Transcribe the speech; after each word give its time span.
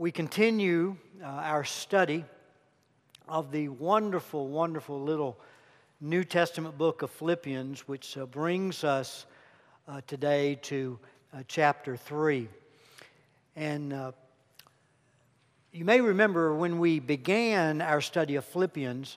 We 0.00 0.12
continue 0.12 0.94
uh, 1.20 1.26
our 1.26 1.64
study 1.64 2.24
of 3.28 3.50
the 3.50 3.68
wonderful, 3.68 4.46
wonderful 4.46 5.02
little 5.02 5.36
New 6.00 6.22
Testament 6.22 6.78
book 6.78 7.02
of 7.02 7.10
Philippians, 7.10 7.88
which 7.88 8.16
uh, 8.16 8.26
brings 8.26 8.84
us 8.84 9.26
uh, 9.88 10.00
today 10.06 10.54
to 10.62 11.00
uh, 11.34 11.42
chapter 11.48 11.96
3. 11.96 12.48
And 13.56 13.92
uh, 13.92 14.12
you 15.72 15.84
may 15.84 16.00
remember 16.00 16.54
when 16.54 16.78
we 16.78 17.00
began 17.00 17.82
our 17.82 18.00
study 18.00 18.36
of 18.36 18.44
Philippians, 18.44 19.16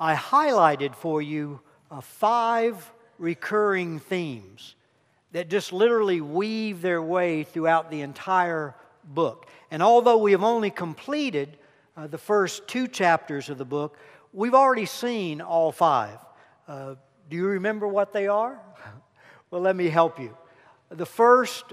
I 0.00 0.16
highlighted 0.16 0.96
for 0.96 1.22
you 1.22 1.60
uh, 1.88 2.00
five 2.00 2.92
recurring 3.18 4.00
themes 4.00 4.74
that 5.30 5.48
just 5.48 5.72
literally 5.72 6.20
weave 6.20 6.82
their 6.82 7.00
way 7.00 7.44
throughout 7.44 7.92
the 7.92 8.00
entire 8.00 8.74
book. 9.06 9.46
And 9.70 9.82
although 9.82 10.18
we 10.18 10.32
have 10.32 10.42
only 10.42 10.70
completed 10.70 11.56
uh, 11.96 12.06
the 12.06 12.18
first 12.18 12.68
two 12.68 12.88
chapters 12.88 13.48
of 13.48 13.58
the 13.58 13.64
book, 13.64 13.98
we've 14.32 14.54
already 14.54 14.86
seen 14.86 15.40
all 15.40 15.72
five. 15.72 16.18
Uh, 16.68 16.94
do 17.28 17.36
you 17.36 17.46
remember 17.46 17.88
what 17.88 18.12
they 18.12 18.28
are? 18.28 18.60
well, 19.50 19.60
let 19.60 19.76
me 19.76 19.88
help 19.88 20.20
you. 20.20 20.36
The 20.90 21.06
first, 21.06 21.72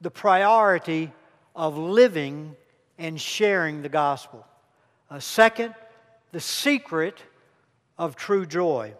the 0.00 0.10
priority 0.10 1.12
of 1.54 1.76
living 1.76 2.54
and 2.98 3.20
sharing 3.20 3.82
the 3.82 3.88
gospel. 3.88 4.46
Uh, 5.10 5.18
second, 5.18 5.74
the 6.32 6.40
secret 6.40 7.22
of 7.98 8.16
true 8.16 8.46
joy. 8.46 8.92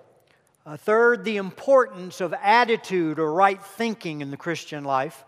Uh, 0.65 0.77
third, 0.77 1.25
the 1.25 1.37
importance 1.37 2.21
of 2.21 2.35
attitude 2.35 3.19
or 3.19 3.33
right 3.33 3.63
thinking 3.63 4.21
in 4.21 4.31
the 4.31 4.37
Christian 4.37 4.85
life. 4.85 5.25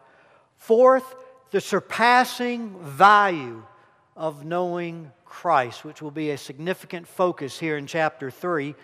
Fourth, 0.56 1.14
the 1.50 1.60
surpassing 1.60 2.76
value 2.80 3.62
of 4.16 4.44
knowing 4.44 5.10
Christ, 5.24 5.84
which 5.84 6.02
will 6.02 6.10
be 6.10 6.30
a 6.30 6.38
significant 6.38 7.06
focus 7.06 7.58
here 7.58 7.76
in 7.76 7.86
chapter 7.86 8.30
3. 8.30 8.74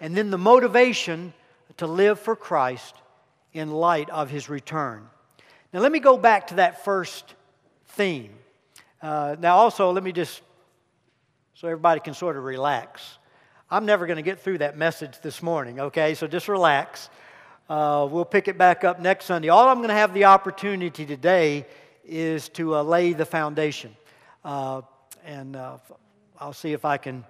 And 0.00 0.16
then 0.16 0.30
the 0.30 0.38
motivation 0.38 1.32
to 1.78 1.86
live 1.86 2.18
for 2.18 2.36
Christ 2.36 2.94
in 3.52 3.70
light 3.70 4.08
of 4.10 4.30
his 4.30 4.48
return. 4.48 5.08
Now, 5.72 5.80
let 5.80 5.92
me 5.92 5.98
go 5.98 6.16
back 6.16 6.48
to 6.48 6.54
that 6.56 6.84
first 6.84 7.34
theme. 7.88 8.30
Uh, 9.02 9.36
now, 9.38 9.56
also, 9.56 9.90
let 9.90 10.04
me 10.04 10.12
just, 10.12 10.40
so 11.54 11.68
everybody 11.68 12.00
can 12.00 12.14
sort 12.14 12.36
of 12.36 12.44
relax. 12.44 13.18
I'm 13.70 13.86
never 13.86 14.06
going 14.06 14.16
to 14.16 14.22
get 14.22 14.40
through 14.40 14.58
that 14.58 14.76
message 14.76 15.20
this 15.20 15.42
morning, 15.42 15.80
okay? 15.80 16.14
So 16.14 16.26
just 16.26 16.48
relax. 16.48 17.10
Uh, 17.68 18.06
we'll 18.10 18.24
pick 18.24 18.46
it 18.46 18.56
back 18.56 18.84
up 18.84 19.00
next 19.00 19.24
Sunday. 19.24 19.48
All 19.48 19.68
I'm 19.68 19.78
going 19.78 19.88
to 19.88 19.94
have 19.94 20.14
the 20.14 20.26
opportunity 20.26 21.04
today 21.04 21.66
is 22.06 22.48
to 22.50 22.76
uh, 22.76 22.82
lay 22.82 23.12
the 23.12 23.24
foundation. 23.24 23.96
Uh, 24.44 24.82
and 25.24 25.56
uh, 25.56 25.78
I'll 26.38 26.52
see 26.52 26.72
if 26.72 26.84
I 26.84 26.96
can 26.96 27.24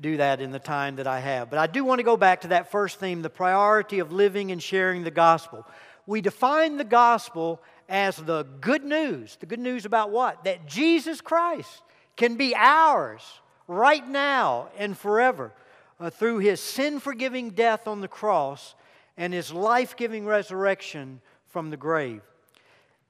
do 0.00 0.16
that 0.18 0.40
in 0.40 0.50
the 0.50 0.58
time 0.58 0.96
that 0.96 1.06
I 1.06 1.20
have. 1.20 1.50
But 1.50 1.58
I 1.58 1.66
do 1.66 1.84
want 1.84 1.98
to 1.98 2.04
go 2.04 2.16
back 2.16 2.42
to 2.42 2.48
that 2.48 2.70
first 2.70 3.00
theme 3.00 3.22
the 3.22 3.30
priority 3.30 3.98
of 3.98 4.12
living 4.12 4.52
and 4.52 4.62
sharing 4.62 5.02
the 5.02 5.10
gospel. 5.10 5.66
We 6.06 6.20
define 6.20 6.76
the 6.76 6.84
gospel 6.84 7.60
as 7.88 8.16
the 8.16 8.44
good 8.60 8.84
news. 8.84 9.36
The 9.40 9.46
good 9.46 9.60
news 9.60 9.84
about 9.84 10.10
what? 10.10 10.44
That 10.44 10.66
Jesus 10.66 11.20
Christ 11.20 11.82
can 12.16 12.36
be 12.36 12.54
ours 12.54 13.22
right 13.66 14.06
now 14.06 14.68
and 14.78 14.96
forever 14.96 15.52
uh, 15.98 16.10
through 16.10 16.38
his 16.38 16.60
sin 16.60 17.00
forgiving 17.00 17.50
death 17.50 17.86
on 17.86 18.00
the 18.00 18.08
cross 18.08 18.74
and 19.16 19.32
his 19.32 19.52
life 19.52 19.96
giving 19.96 20.24
resurrection 20.24 21.20
from 21.48 21.70
the 21.70 21.76
grave. 21.76 22.22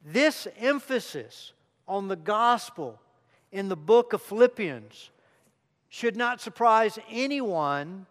This 0.04 0.48
emphasis 0.58 1.52
on 1.86 2.08
the 2.08 2.16
gospel 2.16 2.98
in 3.52 3.68
the 3.68 3.76
book 3.76 4.12
of 4.12 4.22
Philippians 4.22 5.10
should 5.88 6.16
not 6.16 6.40
surprise 6.40 6.98
anyone 7.10 8.06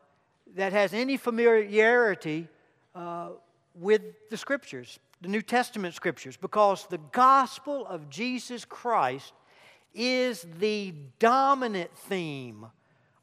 that 0.55 0.73
has 0.73 0.93
any 0.93 1.17
familiarity 1.17 2.47
uh, 2.93 3.29
with 3.73 4.01
the 4.29 4.37
scriptures, 4.37 4.99
the 5.21 5.29
New 5.29 5.41
Testament 5.41 5.95
scriptures, 5.95 6.37
because 6.37 6.85
the 6.87 6.99
gospel 7.11 7.87
of 7.87 8.09
Jesus 8.09 8.65
Christ 8.65 9.33
is 9.93 10.45
the 10.59 10.93
dominant 11.17 11.95
theme 11.95 12.65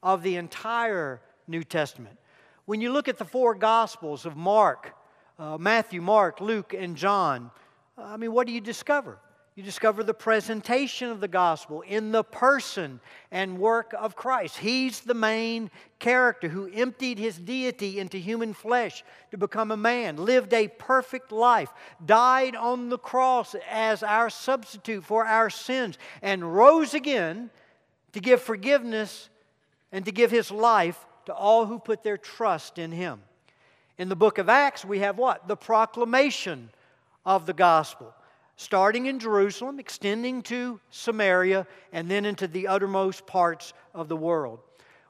of 0.02 0.22
the 0.22 0.36
entire 0.36 1.20
New 1.46 1.62
Testament. 1.62 2.18
When 2.64 2.80
you 2.80 2.92
look 2.92 3.06
at 3.06 3.18
the 3.18 3.24
four 3.24 3.54
gospels 3.54 4.26
of 4.26 4.36
Mark, 4.36 4.94
uh, 5.38 5.58
Matthew, 5.58 6.00
Mark, 6.00 6.40
Luke, 6.40 6.74
and 6.76 6.96
John, 6.96 7.50
I 7.98 8.16
mean, 8.16 8.32
what 8.32 8.46
do 8.46 8.52
you 8.52 8.60
discover? 8.60 9.18
You 9.54 9.62
discover 9.62 10.04
the 10.04 10.12
presentation 10.12 11.08
of 11.08 11.20
the 11.20 11.28
gospel 11.28 11.80
in 11.80 12.12
the 12.12 12.22
person 12.22 13.00
and 13.30 13.58
work 13.58 13.94
of 13.98 14.14
Christ. 14.14 14.58
He's 14.58 15.00
the 15.00 15.14
main 15.14 15.70
character 15.98 16.48
who 16.48 16.70
emptied 16.70 17.18
his 17.18 17.38
deity 17.38 17.98
into 17.98 18.18
human 18.18 18.52
flesh 18.52 19.02
to 19.30 19.38
become 19.38 19.70
a 19.70 19.76
man, 19.76 20.18
lived 20.18 20.52
a 20.52 20.68
perfect 20.68 21.32
life, 21.32 21.72
died 22.04 22.54
on 22.54 22.90
the 22.90 22.98
cross 22.98 23.56
as 23.70 24.02
our 24.02 24.28
substitute 24.28 25.02
for 25.02 25.24
our 25.24 25.48
sins, 25.48 25.96
and 26.20 26.54
rose 26.54 26.92
again 26.92 27.48
to 28.12 28.20
give 28.20 28.42
forgiveness 28.42 29.30
and 29.90 30.04
to 30.04 30.12
give 30.12 30.30
his 30.30 30.50
life 30.50 31.06
to 31.24 31.32
all 31.32 31.64
who 31.64 31.78
put 31.78 32.02
their 32.02 32.18
trust 32.18 32.76
in 32.78 32.92
him. 32.92 33.22
In 33.96 34.10
the 34.10 34.16
book 34.16 34.36
of 34.36 34.50
Acts, 34.50 34.84
we 34.84 34.98
have 34.98 35.16
what? 35.16 35.48
The 35.48 35.56
proclamation 35.56 36.68
of 37.26 37.44
the 37.44 37.52
gospel, 37.52 38.14
starting 38.56 39.06
in 39.06 39.18
Jerusalem, 39.18 39.78
extending 39.78 40.40
to 40.42 40.80
Samaria, 40.90 41.66
and 41.92 42.08
then 42.08 42.24
into 42.24 42.46
the 42.46 42.68
uttermost 42.68 43.26
parts 43.26 43.74
of 43.92 44.08
the 44.08 44.16
world. 44.16 44.60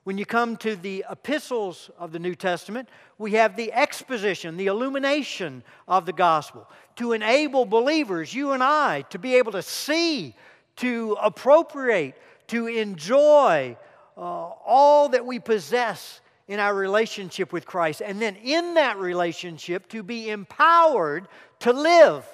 When 0.04 0.18
you 0.18 0.24
come 0.24 0.56
to 0.58 0.76
the 0.76 1.04
epistles 1.10 1.90
of 1.98 2.12
the 2.12 2.18
New 2.18 2.34
Testament, 2.34 2.88
we 3.18 3.32
have 3.32 3.56
the 3.56 3.72
exposition, 3.72 4.56
the 4.56 4.66
illumination 4.66 5.62
of 5.86 6.06
the 6.06 6.12
gospel 6.12 6.68
to 6.96 7.12
enable 7.12 7.66
believers, 7.66 8.32
you 8.32 8.52
and 8.52 8.62
I, 8.62 9.02
to 9.10 9.18
be 9.18 9.34
able 9.34 9.52
to 9.52 9.62
see, 9.62 10.34
to 10.76 11.16
appropriate, 11.20 12.14
to 12.48 12.66
enjoy 12.68 13.76
uh, 14.16 14.20
all 14.20 15.10
that 15.10 15.26
we 15.26 15.38
possess 15.38 16.20
in 16.48 16.60
our 16.60 16.74
relationship 16.74 17.52
with 17.52 17.66
Christ. 17.66 18.02
And 18.04 18.20
then 18.20 18.36
in 18.36 18.74
that 18.74 18.98
relationship, 18.98 19.88
to 19.88 20.02
be 20.02 20.30
empowered 20.30 21.28
to 21.60 21.72
live 21.72 22.24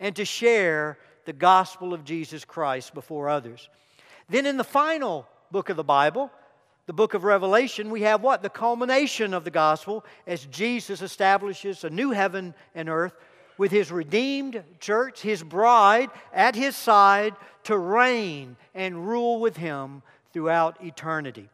and 0.00 0.14
to 0.16 0.24
share 0.24 0.98
the 1.24 1.32
gospel 1.32 1.92
of 1.92 2.04
Jesus 2.04 2.44
Christ 2.44 2.94
before 2.94 3.28
others. 3.28 3.68
Then 4.28 4.46
in 4.46 4.56
the 4.56 4.64
final 4.64 5.26
book 5.50 5.68
of 5.68 5.76
the 5.76 5.84
Bible, 5.84 6.30
the 6.86 6.92
book 6.92 7.14
of 7.14 7.24
Revelation, 7.24 7.90
we 7.90 8.02
have 8.02 8.22
what? 8.22 8.42
The 8.42 8.48
culmination 8.48 9.34
of 9.34 9.44
the 9.44 9.50
gospel 9.50 10.04
as 10.26 10.46
Jesus 10.46 11.02
establishes 11.02 11.84
a 11.84 11.90
new 11.90 12.12
heaven 12.12 12.54
and 12.74 12.88
earth 12.88 13.12
with 13.58 13.72
his 13.72 13.90
redeemed 13.90 14.62
church, 14.78 15.20
his 15.20 15.42
bride, 15.42 16.10
at 16.32 16.54
his 16.54 16.76
side 16.76 17.34
to 17.64 17.76
reign 17.76 18.56
and 18.74 19.06
rule 19.06 19.40
with 19.40 19.56
him 19.56 20.02
throughout 20.32 20.82
eternity. 20.82 21.50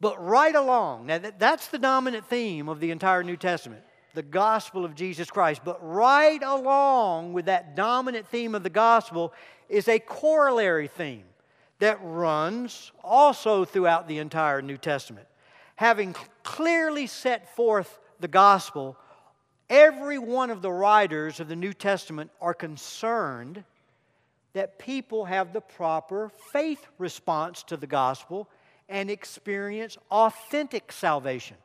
But 0.00 0.22
right 0.22 0.54
along, 0.54 1.06
now 1.06 1.20
that's 1.38 1.68
the 1.68 1.78
dominant 1.78 2.26
theme 2.26 2.68
of 2.68 2.80
the 2.80 2.90
entire 2.90 3.22
New 3.22 3.36
Testament, 3.36 3.82
the 4.14 4.22
gospel 4.22 4.84
of 4.84 4.94
Jesus 4.94 5.30
Christ. 5.30 5.62
But 5.64 5.78
right 5.82 6.42
along 6.42 7.32
with 7.32 7.46
that 7.46 7.74
dominant 7.76 8.26
theme 8.28 8.54
of 8.54 8.62
the 8.62 8.70
gospel 8.70 9.32
is 9.68 9.88
a 9.88 9.98
corollary 9.98 10.88
theme 10.88 11.24
that 11.78 11.98
runs 12.02 12.92
also 13.02 13.64
throughout 13.64 14.06
the 14.08 14.18
entire 14.18 14.62
New 14.62 14.76
Testament. 14.76 15.26
Having 15.76 16.14
clearly 16.42 17.06
set 17.06 17.54
forth 17.54 17.98
the 18.20 18.28
gospel, 18.28 18.96
every 19.68 20.18
one 20.18 20.50
of 20.50 20.62
the 20.62 20.72
writers 20.72 21.40
of 21.40 21.48
the 21.48 21.56
New 21.56 21.72
Testament 21.72 22.30
are 22.40 22.54
concerned 22.54 23.64
that 24.52 24.78
people 24.78 25.26
have 25.26 25.52
the 25.52 25.60
proper 25.60 26.30
faith 26.50 26.86
response 26.98 27.62
to 27.64 27.76
the 27.76 27.86
gospel 27.86 28.48
and 28.88 29.10
experience 29.10 29.98
authentic 30.10 30.92
salvation. 30.92 31.56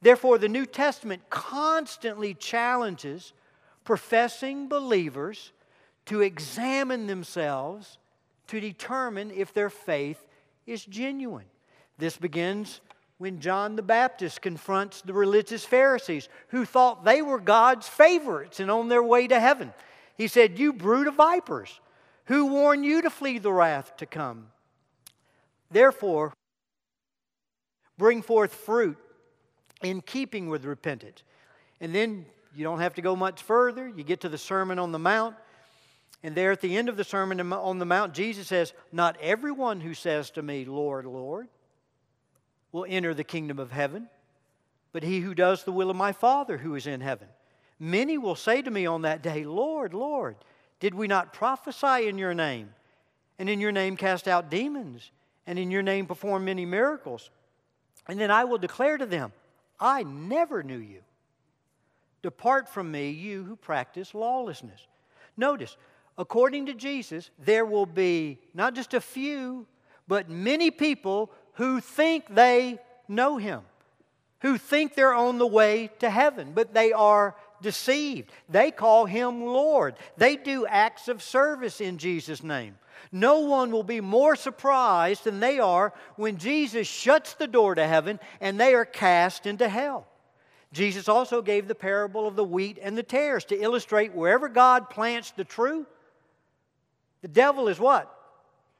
Therefore, 0.00 0.38
the 0.38 0.48
New 0.48 0.66
Testament 0.66 1.22
constantly 1.30 2.34
challenges 2.34 3.32
professing 3.84 4.68
believers 4.68 5.52
to 6.06 6.20
examine 6.20 7.06
themselves 7.06 7.98
to 8.48 8.60
determine 8.60 9.30
if 9.30 9.54
their 9.54 9.70
faith 9.70 10.26
is 10.66 10.84
genuine. 10.84 11.46
This 11.98 12.16
begins 12.16 12.80
when 13.18 13.40
John 13.40 13.76
the 13.76 13.82
Baptist 13.82 14.42
confronts 14.42 15.00
the 15.00 15.12
religious 15.12 15.64
Pharisees 15.64 16.28
who 16.48 16.64
thought 16.64 17.04
they 17.04 17.22
were 17.22 17.38
God's 17.38 17.86
favorites 17.86 18.58
and 18.58 18.70
on 18.70 18.88
their 18.88 19.02
way 19.02 19.28
to 19.28 19.38
heaven. 19.38 19.72
He 20.16 20.26
said, 20.26 20.58
You 20.58 20.72
brood 20.72 21.06
of 21.06 21.14
vipers, 21.14 21.80
who 22.26 22.46
warned 22.46 22.84
you 22.84 23.02
to 23.02 23.10
flee 23.10 23.38
the 23.38 23.52
wrath 23.52 23.96
to 23.98 24.06
come? 24.06 24.48
Therefore, 25.72 26.32
bring 27.98 28.22
forth 28.22 28.54
fruit 28.54 28.98
in 29.82 30.00
keeping 30.00 30.48
with 30.48 30.64
repentance. 30.64 31.22
And 31.80 31.94
then 31.94 32.26
you 32.54 32.64
don't 32.64 32.80
have 32.80 32.94
to 32.94 33.02
go 33.02 33.16
much 33.16 33.42
further. 33.42 33.88
You 33.88 34.04
get 34.04 34.20
to 34.20 34.28
the 34.28 34.38
Sermon 34.38 34.78
on 34.78 34.92
the 34.92 34.98
Mount, 34.98 35.36
And 36.22 36.34
there 36.34 36.52
at 36.52 36.60
the 36.60 36.76
end 36.76 36.88
of 36.88 36.96
the 36.96 37.04
Sermon 37.04 37.52
on 37.52 37.78
the 37.78 37.84
Mount, 37.84 38.14
Jesus 38.14 38.46
says, 38.46 38.72
Not 38.92 39.16
everyone 39.20 39.80
who 39.80 39.94
says 39.94 40.30
to 40.32 40.42
me, 40.42 40.64
Lord, 40.64 41.04
Lord, 41.04 41.48
will 42.70 42.86
enter 42.88 43.12
the 43.14 43.24
kingdom 43.24 43.58
of 43.58 43.72
heaven, 43.72 44.08
but 44.92 45.02
he 45.02 45.20
who 45.20 45.34
does 45.34 45.64
the 45.64 45.72
will 45.72 45.90
of 45.90 45.96
my 45.96 46.12
Father 46.12 46.58
who 46.58 46.74
is 46.74 46.86
in 46.86 47.00
heaven. 47.00 47.28
Many 47.78 48.18
will 48.18 48.36
say 48.36 48.62
to 48.62 48.70
me 48.70 48.86
on 48.86 49.02
that 49.02 49.22
day, 49.22 49.44
Lord, 49.44 49.94
Lord, 49.94 50.36
did 50.78 50.94
we 50.94 51.08
not 51.08 51.32
prophesy 51.32 52.06
in 52.06 52.18
your 52.18 52.34
name, 52.34 52.72
and 53.38 53.48
in 53.48 53.60
your 53.60 53.72
name 53.72 53.96
cast 53.96 54.28
out 54.28 54.50
demons, 54.50 55.10
and 55.46 55.58
in 55.58 55.70
your 55.70 55.82
name 55.82 56.06
perform 56.06 56.44
many 56.44 56.64
miracles? 56.64 57.30
And 58.08 58.18
then 58.18 58.30
I 58.30 58.44
will 58.44 58.58
declare 58.58 58.98
to 58.98 59.06
them, 59.06 59.32
I 59.78 60.02
never 60.02 60.62
knew 60.62 60.78
you. 60.78 61.00
Depart 62.22 62.68
from 62.68 62.90
me, 62.90 63.10
you 63.10 63.42
who 63.44 63.56
practice 63.56 64.14
lawlessness. 64.14 64.86
Notice, 65.36 65.76
according 66.16 66.66
to 66.66 66.74
Jesus, 66.74 67.30
there 67.38 67.64
will 67.64 67.86
be 67.86 68.38
not 68.54 68.74
just 68.74 68.94
a 68.94 69.00
few, 69.00 69.66
but 70.06 70.28
many 70.30 70.70
people 70.70 71.30
who 71.54 71.80
think 71.80 72.32
they 72.32 72.78
know 73.08 73.36
him, 73.36 73.62
who 74.40 74.56
think 74.56 74.94
they're 74.94 75.14
on 75.14 75.38
the 75.38 75.46
way 75.46 75.90
to 75.98 76.08
heaven, 76.08 76.52
but 76.54 76.74
they 76.74 76.92
are 76.92 77.34
deceived. 77.60 78.30
They 78.48 78.70
call 78.70 79.06
him 79.06 79.44
Lord. 79.44 79.94
They 80.16 80.36
do 80.36 80.66
acts 80.66 81.08
of 81.08 81.22
service 81.22 81.80
in 81.80 81.98
Jesus' 81.98 82.42
name. 82.42 82.76
No 83.10 83.40
one 83.40 83.70
will 83.70 83.82
be 83.82 84.00
more 84.00 84.36
surprised 84.36 85.24
than 85.24 85.40
they 85.40 85.58
are 85.58 85.92
when 86.16 86.38
Jesus 86.38 86.86
shuts 86.86 87.34
the 87.34 87.46
door 87.46 87.74
to 87.74 87.86
heaven 87.86 88.18
and 88.40 88.58
they 88.58 88.74
are 88.74 88.84
cast 88.84 89.46
into 89.46 89.68
hell. 89.68 90.06
Jesus 90.72 91.08
also 91.08 91.42
gave 91.42 91.68
the 91.68 91.74
parable 91.74 92.26
of 92.26 92.36
the 92.36 92.44
wheat 92.44 92.78
and 92.80 92.96
the 92.96 93.02
tares 93.02 93.44
to 93.46 93.60
illustrate 93.60 94.14
wherever 94.14 94.48
God 94.48 94.88
plants 94.88 95.30
the 95.32 95.44
true, 95.44 95.86
the 97.20 97.28
devil 97.28 97.68
is 97.68 97.78
what? 97.78 98.12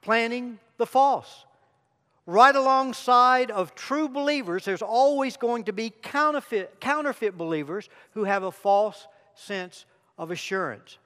Planting 0.01 0.59
the 0.79 0.87
false. 0.87 1.45
Right 2.27 2.55
alongside 2.55 3.51
of 3.51 3.75
true 3.75 4.09
believers, 4.09 4.65
there's 4.65 4.83
always 4.83 5.37
going 5.37 5.65
to 5.65 5.73
be 5.73 5.91
counterfeit, 5.91 6.81
counterfeit 6.81 7.37
believers 7.37 7.89
who 8.13 8.25
have 8.25 8.43
a 8.43 8.53
false 8.53 9.07
sense 9.35 9.85
of 10.19 10.31
assurance. 10.31 10.99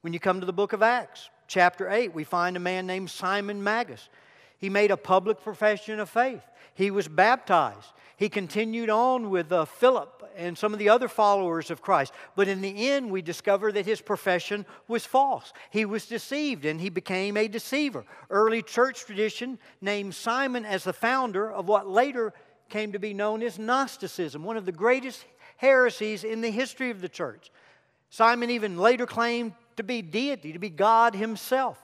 When 0.00 0.12
you 0.12 0.20
come 0.20 0.40
to 0.40 0.46
the 0.46 0.52
book 0.52 0.72
of 0.72 0.82
Acts, 0.82 1.28
chapter 1.52 1.90
8, 1.90 2.14
we 2.14 2.24
find 2.24 2.56
a 2.56 2.60
man 2.60 2.86
named 2.86 3.10
Simon 3.10 3.62
Magus. 3.62 4.08
He 4.56 4.70
made 4.70 4.90
a 4.90 4.96
public 4.96 5.42
profession 5.42 6.00
of 6.00 6.08
faith. 6.08 6.42
He 6.74 6.90
was 6.90 7.08
baptized. 7.08 7.92
He 8.16 8.30
continued 8.30 8.88
on 8.88 9.28
with 9.28 9.52
uh, 9.52 9.66
Philip 9.66 10.30
and 10.34 10.56
some 10.56 10.72
of 10.72 10.78
the 10.78 10.88
other 10.88 11.08
followers 11.08 11.70
of 11.70 11.82
Christ. 11.82 12.14
But 12.36 12.48
in 12.48 12.62
the 12.62 12.88
end, 12.88 13.10
we 13.10 13.20
discover 13.20 13.70
that 13.72 13.84
his 13.84 14.00
profession 14.00 14.64
was 14.88 15.04
false. 15.04 15.52
He 15.70 15.84
was 15.84 16.06
deceived 16.06 16.64
and 16.64 16.80
he 16.80 16.88
became 16.88 17.36
a 17.36 17.48
deceiver. 17.48 18.06
Early 18.30 18.62
church 18.62 19.04
tradition 19.04 19.58
named 19.82 20.14
Simon 20.14 20.64
as 20.64 20.84
the 20.84 20.94
founder 20.94 21.52
of 21.52 21.68
what 21.68 21.86
later 21.86 22.32
came 22.70 22.92
to 22.92 22.98
be 22.98 23.12
known 23.12 23.42
as 23.42 23.58
Gnosticism, 23.58 24.42
one 24.42 24.56
of 24.56 24.64
the 24.64 24.72
greatest 24.72 25.26
heresies 25.58 26.24
in 26.24 26.40
the 26.40 26.50
history 26.50 26.90
of 26.90 27.02
the 27.02 27.10
church. 27.10 27.50
Simon 28.08 28.48
even 28.50 28.78
later 28.78 29.04
claimed 29.06 29.52
to 29.76 29.82
be 29.82 30.02
deity, 30.02 30.52
to 30.52 30.58
be 30.58 30.70
God 30.70 31.14
himself. 31.14 31.78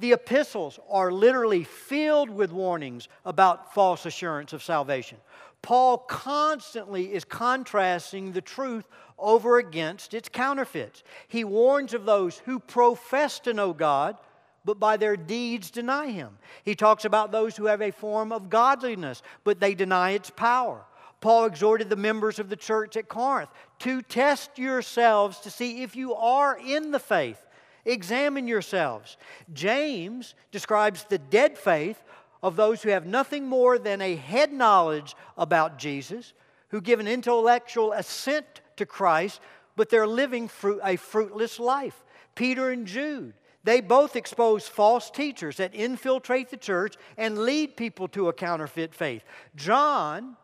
The 0.00 0.12
epistles 0.12 0.78
are 0.88 1.10
literally 1.10 1.64
filled 1.64 2.30
with 2.30 2.52
warnings 2.52 3.08
about 3.24 3.74
false 3.74 4.06
assurance 4.06 4.52
of 4.52 4.62
salvation. 4.62 5.18
Paul 5.60 5.98
constantly 5.98 7.12
is 7.12 7.24
contrasting 7.24 8.32
the 8.32 8.40
truth 8.40 8.86
over 9.18 9.58
against 9.58 10.14
its 10.14 10.28
counterfeits. 10.28 11.02
He 11.26 11.42
warns 11.42 11.94
of 11.94 12.04
those 12.04 12.38
who 12.38 12.60
profess 12.60 13.40
to 13.40 13.52
know 13.52 13.72
God, 13.72 14.16
but 14.64 14.78
by 14.78 14.96
their 14.96 15.16
deeds 15.16 15.70
deny 15.70 16.10
Him. 16.10 16.38
He 16.62 16.76
talks 16.76 17.04
about 17.04 17.32
those 17.32 17.56
who 17.56 17.66
have 17.66 17.82
a 17.82 17.90
form 17.90 18.30
of 18.30 18.50
godliness, 18.50 19.22
but 19.42 19.58
they 19.58 19.74
deny 19.74 20.10
its 20.10 20.30
power. 20.30 20.84
Paul 21.20 21.46
exhorted 21.46 21.90
the 21.90 21.96
members 21.96 22.38
of 22.38 22.48
the 22.48 22.56
church 22.56 22.96
at 22.96 23.08
Corinth 23.08 23.50
to 23.80 24.02
test 24.02 24.58
yourselves 24.58 25.40
to 25.40 25.50
see 25.50 25.82
if 25.82 25.96
you 25.96 26.14
are 26.14 26.58
in 26.58 26.92
the 26.92 27.00
faith. 27.00 27.44
Examine 27.84 28.46
yourselves. 28.46 29.16
James 29.52 30.34
describes 30.52 31.04
the 31.04 31.18
dead 31.18 31.58
faith 31.58 32.02
of 32.42 32.54
those 32.54 32.82
who 32.82 32.90
have 32.90 33.06
nothing 33.06 33.46
more 33.46 33.78
than 33.78 34.00
a 34.00 34.14
head 34.14 34.52
knowledge 34.52 35.16
about 35.36 35.78
Jesus, 35.78 36.34
who 36.68 36.80
give 36.80 37.00
an 37.00 37.08
intellectual 37.08 37.92
assent 37.92 38.60
to 38.76 38.86
Christ, 38.86 39.40
but 39.74 39.90
they're 39.90 40.06
living 40.06 40.48
fruit, 40.48 40.80
a 40.84 40.96
fruitless 40.96 41.58
life. 41.58 42.04
Peter 42.34 42.70
and 42.70 42.86
Jude, 42.86 43.34
they 43.64 43.80
both 43.80 44.14
expose 44.14 44.68
false 44.68 45.10
teachers 45.10 45.56
that 45.56 45.74
infiltrate 45.74 46.50
the 46.50 46.56
church 46.56 46.94
and 47.16 47.38
lead 47.38 47.76
people 47.76 48.06
to 48.08 48.28
a 48.28 48.32
counterfeit 48.32 48.94
faith. 48.94 49.24
John 49.56 50.36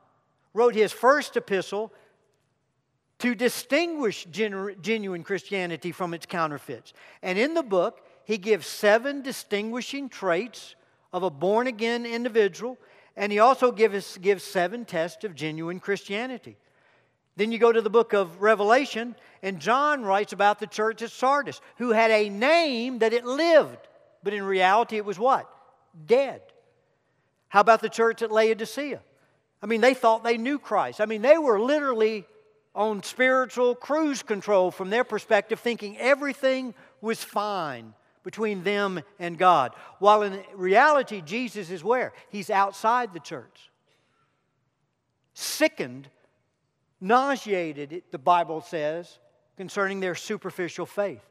wrote 0.55 0.75
his 0.75 0.93
first 0.93 1.37
epistle 1.37 1.93
to 3.19 3.35
distinguish 3.35 4.27
genuine 4.31 5.23
Christianity 5.23 5.93
from 5.93 6.15
its 6.15 6.27
counterfeits. 6.27 6.93
And 7.23 7.39
in 7.39 7.55
the 7.55 7.63
book, 7.63 8.01
he 8.25 8.39
gives 8.39 8.67
seven 8.67 9.23
distinguishing 9.23 10.09
traits 10.09 10.75
of 11.13 11.23
a 11.23 11.31
born 11.31 11.67
again 11.67 12.07
individual, 12.07 12.79
and 13.17 13.31
he 13.31 13.39
also 13.39 13.71
gives, 13.71 14.19
gives 14.19 14.43
seven 14.43 14.85
tests 14.85 15.25
of 15.25 15.35
genuine 15.35 15.81
Christianity. 15.81 16.57
Then 17.37 17.53
you 17.53 17.59
go 17.59 17.73
to 17.73 17.83
the 17.83 17.91
book 17.91 18.13
of 18.13 18.41
Revelation, 18.43 19.17
and 19.43 19.61
John 19.61 20.03
writes 20.05 20.33
about 20.33 20.61
the 20.61 20.67
church 20.67 21.03
at 21.03 21.11
Sardis, 21.11 21.61
who 21.79 21.91
had 21.91 22.11
a 22.11 22.29
name 22.29 23.01
that 23.01 23.13
it 23.13 23.25
lived, 23.25 23.89
but 24.23 24.33
in 24.33 24.43
reality 24.43 24.97
it 24.97 25.05
was 25.05 25.19
what? 25.19 25.49
Dead. 26.07 26.43
How 27.49 27.61
about 27.61 27.81
the 27.81 27.89
church 27.89 28.23
at 28.23 28.33
Laodicea? 28.33 29.01
I 29.65 29.67
mean, 29.67 29.81
they 29.81 29.95
thought 29.95 30.23
they 30.23 30.37
knew 30.37 30.59
Christ. 30.59 31.01
I 31.01 31.07
mean, 31.07 31.23
they 31.23 31.39
were 31.39 31.59
literally 31.59 32.27
on 32.75 33.03
spiritual 33.03 33.75
cruise 33.75 34.23
control 34.23 34.71
from 34.71 34.91
their 34.91 35.05
perspective, 35.05 35.59
thinking 35.59 35.97
everything 35.97 36.75
was 37.01 37.25
fine 37.25 37.95
between 38.25 38.63
them 38.63 39.01
and 39.19 39.39
God. 39.39 39.73
While 40.01 40.21
in 40.21 40.43
reality, 40.55 41.23
Jesus 41.23 41.71
is 41.71 41.83
where? 41.83 42.13
He's 42.29 42.51
outside 42.51 43.15
the 43.15 43.21
church. 43.21 43.71
Sickened, 45.33 46.11
nauseated, 47.01 48.03
the 48.11 48.19
Bible 48.19 48.61
says, 48.61 49.19
concerning 49.57 49.99
their 49.99 50.15
superficial 50.15 50.85
faith. 50.85 51.25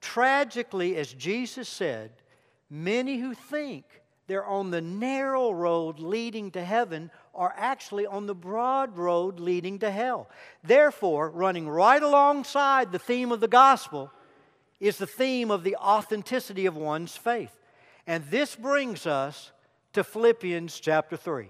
Tragically, 0.00 0.96
as 0.98 1.12
Jesus 1.12 1.68
said, 1.68 2.12
many 2.70 3.18
who 3.18 3.34
think 3.34 3.86
they're 4.26 4.46
on 4.46 4.70
the 4.70 4.80
narrow 4.80 5.50
road 5.50 5.98
leading 6.00 6.50
to 6.52 6.64
heaven 6.64 7.10
are 7.36 7.54
actually 7.56 8.06
on 8.06 8.26
the 8.26 8.34
broad 8.34 8.96
road 8.96 9.38
leading 9.38 9.78
to 9.80 9.90
hell. 9.90 10.28
Therefore, 10.64 11.30
running 11.30 11.68
right 11.68 12.02
alongside 12.02 12.90
the 12.90 12.98
theme 12.98 13.30
of 13.30 13.40
the 13.40 13.48
gospel 13.48 14.10
is 14.80 14.98
the 14.98 15.06
theme 15.06 15.50
of 15.50 15.64
the 15.64 15.76
authenticity 15.76 16.66
of 16.66 16.76
one's 16.76 17.16
faith. 17.16 17.56
And 18.06 18.24
this 18.24 18.56
brings 18.56 19.06
us 19.06 19.52
to 19.92 20.04
Philippians 20.04 20.78
chapter 20.80 21.16
3, 21.16 21.48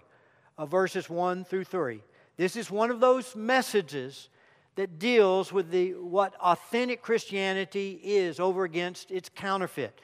uh, 0.59 0.67
verses 0.67 1.11
1 1.11 1.45
through 1.45 1.65
3. 1.65 2.03
This 2.37 2.57
is 2.57 2.71
one 2.71 2.91
of 2.91 3.01
those 3.01 3.35
messages 3.35 4.29
that 4.77 4.99
deals 4.99 5.53
with 5.53 5.71
the, 5.71 5.95
what 5.95 6.35
authentic 6.37 7.03
Christianity 7.03 7.99
is 8.03 8.39
over 8.39 8.65
against 8.65 9.11
its 9.11 9.29
counterfeit. 9.29 10.01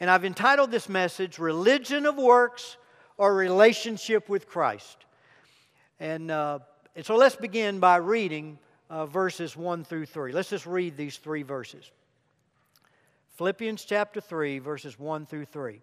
And 0.00 0.10
I've 0.10 0.24
entitled 0.24 0.70
this 0.70 0.88
message, 0.88 1.38
Religion 1.38 2.06
of 2.06 2.16
Works 2.16 2.76
or 3.16 3.34
Relationship 3.34 4.28
with 4.28 4.48
Christ. 4.48 5.04
And, 6.00 6.30
uh, 6.30 6.60
and 6.96 7.04
so 7.04 7.16
let's 7.16 7.36
begin 7.36 7.78
by 7.78 7.96
reading 7.96 8.58
uh, 8.88 9.04
verses 9.04 9.54
1 9.54 9.84
through 9.84 10.06
3. 10.06 10.32
Let's 10.32 10.48
just 10.48 10.64
read 10.64 10.96
these 10.96 11.18
three 11.18 11.42
verses. 11.42 11.90
Philippians 13.36 13.84
chapter 13.84 14.20
3, 14.20 14.60
verses 14.60 14.98
1 14.98 15.26
through 15.26 15.44
3. 15.44 15.80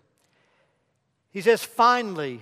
He 1.31 1.41
says, 1.41 1.63
Finally, 1.63 2.41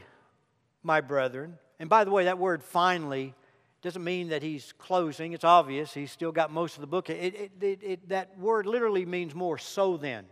my 0.84 1.02
brethren, 1.02 1.58
and 1.78 1.90
by 1.90 2.06
the 2.06 2.12
way, 2.12 2.26
that 2.26 2.40
word 2.40 2.64
finally 2.64 3.34
doesn't 3.82 4.04
mean 4.04 4.30
that 4.30 4.42
he's 4.42 4.74
closing. 4.78 5.34
It's 5.34 5.44
obvious. 5.44 5.94
He's 5.94 6.12
still 6.12 6.32
got 6.32 6.52
most 6.52 6.76
of 6.76 6.82
the 6.82 6.88
book. 6.88 7.10
It, 7.10 7.52
it, 7.62 7.84
it, 7.84 8.10
that 8.10 8.40
word 8.40 8.66
literally 8.66 9.06
means 9.06 9.36
more 9.36 9.58
so 9.58 9.98
then. 9.98 10.26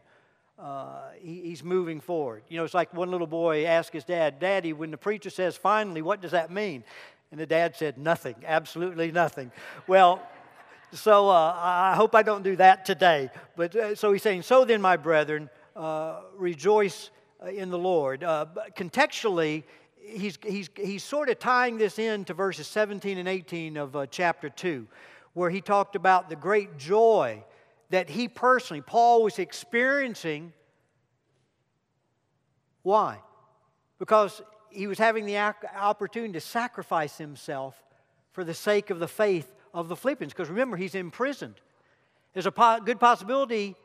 Uh, 0.57 1.09
he, 1.19 1.41
he's 1.41 1.63
moving 1.63 1.99
forward. 1.99 2.43
You 2.47 2.57
know, 2.57 2.63
it's 2.63 2.73
like 2.73 2.93
one 2.93 3.11
little 3.11 3.27
boy 3.27 3.65
asked 3.65 3.91
his 3.91 4.03
dad, 4.03 4.39
Daddy, 4.39 4.71
when 4.71 4.91
the 4.91 4.97
preacher 4.97 5.29
says 5.29 5.57
finally, 5.57 6.01
what 6.01 6.21
does 6.21 6.31
that 6.31 6.51
mean? 6.51 6.83
And 7.33 7.39
the 7.39 7.47
dad 7.47 7.75
said, 7.75 7.97
Nothing, 7.97 8.35
absolutely 8.45 9.11
nothing. 9.11 9.51
Well, 9.87 10.21
so 10.91 11.29
uh, 11.29 11.55
I 11.57 11.95
hope 11.95 12.13
I 12.13 12.21
don't 12.21 12.43
do 12.43 12.55
that 12.57 12.85
today. 12.85 13.31
But 13.55 13.75
uh, 13.75 13.95
so 13.95 14.13
he's 14.13 14.21
saying, 14.21 14.43
So 14.43 14.65
then, 14.65 14.83
my 14.83 14.97
brethren, 14.97 15.49
uh, 15.75 16.19
rejoice 16.37 17.09
uh, 17.43 17.47
in 17.47 17.71
the 17.71 17.77
Lord. 17.79 18.23
Uh, 18.23 18.45
contextually, 18.75 19.63
he's, 19.99 20.37
he's, 20.45 20.69
he's 20.75 21.03
sort 21.03 21.27
of 21.27 21.39
tying 21.39 21.79
this 21.79 21.97
in 21.97 22.23
to 22.25 22.35
verses 22.35 22.67
17 22.67 23.17
and 23.17 23.27
18 23.27 23.77
of 23.77 23.95
uh, 23.95 24.05
chapter 24.05 24.49
2, 24.49 24.85
where 25.33 25.49
he 25.49 25.59
talked 25.59 25.95
about 25.95 26.29
the 26.29 26.35
great 26.35 26.77
joy 26.77 27.43
that 27.89 28.11
he 28.11 28.27
personally, 28.27 28.81
Paul, 28.81 29.23
was 29.23 29.39
experiencing. 29.39 30.53
Why? 32.83 33.17
Because 33.97 34.43
he 34.73 34.87
was 34.87 34.97
having 34.97 35.25
the 35.25 35.37
opportunity 35.37 36.33
to 36.33 36.41
sacrifice 36.41 37.17
himself 37.17 37.81
for 38.31 38.43
the 38.43 38.53
sake 38.53 38.89
of 38.89 38.99
the 38.99 39.07
faith 39.07 39.53
of 39.73 39.87
the 39.87 39.95
Philippians. 39.95 40.33
Because 40.33 40.49
remember, 40.49 40.77
he's 40.77 40.95
imprisoned. 40.95 41.55
There's 42.33 42.47
a 42.47 42.81
good 42.83 42.99
possibility 42.99 43.75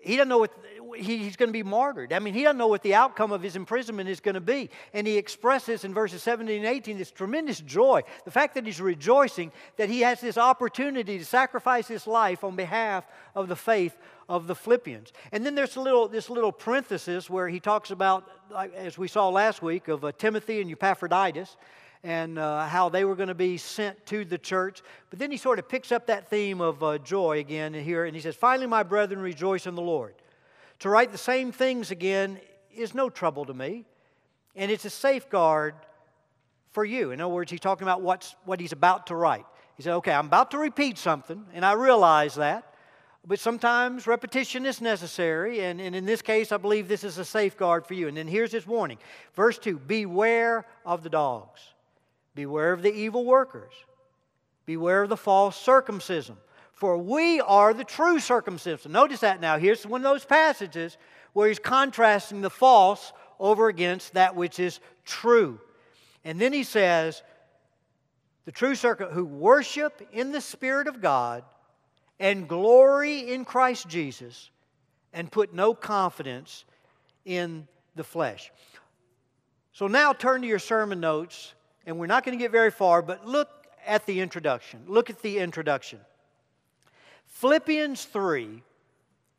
he 0.00 0.16
doesn't 0.16 0.28
know 0.28 0.38
what 0.38 0.52
he's 0.96 1.36
going 1.36 1.48
to 1.48 1.52
be 1.52 1.62
martyred. 1.62 2.12
I 2.12 2.18
mean, 2.18 2.34
he 2.34 2.42
doesn't 2.42 2.58
know 2.58 2.66
what 2.66 2.82
the 2.82 2.94
outcome 2.94 3.32
of 3.32 3.42
his 3.42 3.56
imprisonment 3.56 4.08
is 4.08 4.20
going 4.20 4.34
to 4.34 4.40
be. 4.40 4.70
And 4.92 5.06
he 5.06 5.16
expresses 5.16 5.84
in 5.84 5.94
verses 5.94 6.22
17 6.22 6.64
and 6.64 6.66
18 6.66 6.98
this 6.98 7.10
tremendous 7.10 7.60
joy. 7.60 8.02
The 8.24 8.30
fact 8.30 8.54
that 8.54 8.66
he's 8.66 8.80
rejoicing 8.80 9.52
that 9.76 9.88
he 9.88 10.00
has 10.00 10.20
this 10.20 10.38
opportunity 10.38 11.18
to 11.18 11.24
sacrifice 11.24 11.88
his 11.88 12.06
life 12.06 12.44
on 12.44 12.56
behalf 12.56 13.04
of 13.34 13.48
the 13.48 13.56
faith 13.56 13.96
of 14.28 14.46
the 14.46 14.54
Philippians. 14.54 15.12
And 15.32 15.44
then 15.44 15.54
there's 15.54 15.76
a 15.76 15.80
little, 15.80 16.08
this 16.08 16.30
little 16.30 16.52
parenthesis 16.52 17.28
where 17.28 17.48
he 17.48 17.60
talks 17.60 17.90
about, 17.90 18.28
as 18.74 18.96
we 18.96 19.08
saw 19.08 19.28
last 19.28 19.62
week, 19.62 19.88
of 19.88 20.04
uh, 20.04 20.12
Timothy 20.12 20.60
and 20.60 20.70
Epaphroditus 20.70 21.56
and 22.02 22.38
uh, 22.38 22.66
how 22.66 22.88
they 22.88 23.04
were 23.04 23.14
going 23.14 23.28
to 23.28 23.34
be 23.34 23.56
sent 23.56 24.06
to 24.06 24.24
the 24.24 24.38
church. 24.38 24.82
But 25.10 25.18
then 25.18 25.30
he 25.30 25.36
sort 25.36 25.58
of 25.58 25.68
picks 25.68 25.92
up 25.92 26.06
that 26.06 26.28
theme 26.28 26.60
of 26.60 26.82
uh, 26.82 26.98
joy 26.98 27.38
again 27.38 27.74
here, 27.74 28.04
and 28.04 28.14
he 28.14 28.22
says, 28.22 28.36
Finally, 28.36 28.68
my 28.68 28.82
brethren, 28.82 29.20
rejoice 29.20 29.66
in 29.66 29.74
the 29.74 29.82
Lord. 29.82 30.14
To 30.80 30.88
write 30.88 31.12
the 31.12 31.18
same 31.18 31.52
things 31.52 31.90
again 31.90 32.40
is 32.74 32.94
no 32.94 33.10
trouble 33.10 33.44
to 33.46 33.54
me, 33.54 33.84
and 34.56 34.70
it's 34.70 34.84
a 34.84 34.90
safeguard 34.90 35.74
for 36.72 36.84
you. 36.84 37.10
In 37.10 37.20
other 37.20 37.32
words, 37.32 37.50
he's 37.50 37.60
talking 37.60 37.84
about 37.84 38.02
what's, 38.02 38.34
what 38.44 38.60
he's 38.60 38.72
about 38.72 39.06
to 39.08 39.14
write. 39.14 39.44
He 39.76 39.82
said, 39.82 39.94
Okay, 39.94 40.12
I'm 40.12 40.26
about 40.26 40.50
to 40.52 40.58
repeat 40.58 40.98
something, 40.98 41.44
and 41.52 41.64
I 41.64 41.72
realize 41.72 42.34
that. 42.36 42.66
But 43.26 43.38
sometimes 43.38 44.06
repetition 44.06 44.64
is 44.64 44.80
necessary, 44.80 45.60
and, 45.60 45.80
and 45.80 45.94
in 45.94 46.06
this 46.06 46.22
case, 46.22 46.52
I 46.52 46.56
believe 46.56 46.88
this 46.88 47.04
is 47.04 47.18
a 47.18 47.24
safeguard 47.24 47.86
for 47.86 47.92
you. 47.92 48.08
And 48.08 48.16
then 48.16 48.26
here's 48.26 48.52
his 48.52 48.66
warning. 48.66 48.98
Verse 49.34 49.58
2 49.58 49.78
Beware 49.78 50.64
of 50.86 51.02
the 51.02 51.10
dogs. 51.10 51.60
Beware 52.34 52.72
of 52.72 52.80
the 52.80 52.92
evil 52.92 53.26
workers. 53.26 53.72
Beware 54.64 55.02
of 55.02 55.10
the 55.10 55.16
false 55.16 55.60
circumcision. 55.60 56.36
For 56.80 56.96
we 56.96 57.42
are 57.42 57.74
the 57.74 57.84
true 57.84 58.18
circumcision. 58.18 58.92
Notice 58.92 59.20
that 59.20 59.38
now. 59.38 59.58
Here's 59.58 59.86
one 59.86 60.00
of 60.00 60.10
those 60.10 60.24
passages 60.24 60.96
where 61.34 61.46
he's 61.46 61.58
contrasting 61.58 62.40
the 62.40 62.48
false 62.48 63.12
over 63.38 63.68
against 63.68 64.14
that 64.14 64.34
which 64.34 64.58
is 64.58 64.80
true. 65.04 65.60
And 66.24 66.40
then 66.40 66.54
he 66.54 66.64
says, 66.64 67.22
the 68.46 68.50
true 68.50 68.74
circumcision 68.74 69.14
who 69.14 69.26
worship 69.26 70.08
in 70.10 70.32
the 70.32 70.40
Spirit 70.40 70.88
of 70.88 71.02
God 71.02 71.44
and 72.18 72.48
glory 72.48 73.30
in 73.30 73.44
Christ 73.44 73.86
Jesus 73.86 74.48
and 75.12 75.30
put 75.30 75.52
no 75.52 75.74
confidence 75.74 76.64
in 77.26 77.68
the 77.94 78.04
flesh. 78.04 78.50
So 79.74 79.86
now 79.86 80.14
turn 80.14 80.40
to 80.40 80.48
your 80.48 80.58
sermon 80.58 80.98
notes 80.98 81.52
and 81.84 81.98
we're 81.98 82.06
not 82.06 82.24
going 82.24 82.38
to 82.38 82.42
get 82.42 82.52
very 82.52 82.70
far, 82.70 83.02
but 83.02 83.26
look 83.26 83.50
at 83.86 84.06
the 84.06 84.22
introduction. 84.22 84.84
Look 84.86 85.10
at 85.10 85.20
the 85.20 85.40
introduction. 85.40 86.00
Philippians 87.30 88.04
3, 88.04 88.62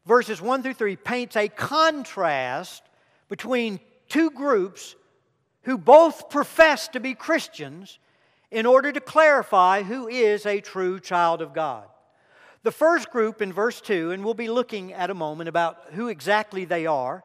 verses 0.05 0.41
1 0.41 0.63
through 0.63 0.73
3, 0.73 0.95
paints 0.95 1.35
a 1.35 1.47
contrast 1.47 2.83
between 3.29 3.79
two 4.09 4.31
groups 4.31 4.95
who 5.63 5.77
both 5.77 6.29
profess 6.29 6.87
to 6.89 6.99
be 6.99 7.13
Christians 7.13 7.99
in 8.49 8.65
order 8.65 8.91
to 8.91 8.99
clarify 8.99 9.83
who 9.83 10.07
is 10.07 10.45
a 10.45 10.59
true 10.59 10.99
child 10.99 11.41
of 11.41 11.53
God. 11.53 11.85
The 12.63 12.71
first 12.71 13.11
group 13.11 13.41
in 13.41 13.53
verse 13.53 13.79
2, 13.81 14.11
and 14.11 14.25
we'll 14.25 14.33
be 14.33 14.49
looking 14.49 14.93
at 14.93 15.09
a 15.09 15.15
moment 15.15 15.47
about 15.47 15.77
who 15.93 16.07
exactly 16.07 16.65
they 16.65 16.85
are, 16.85 17.23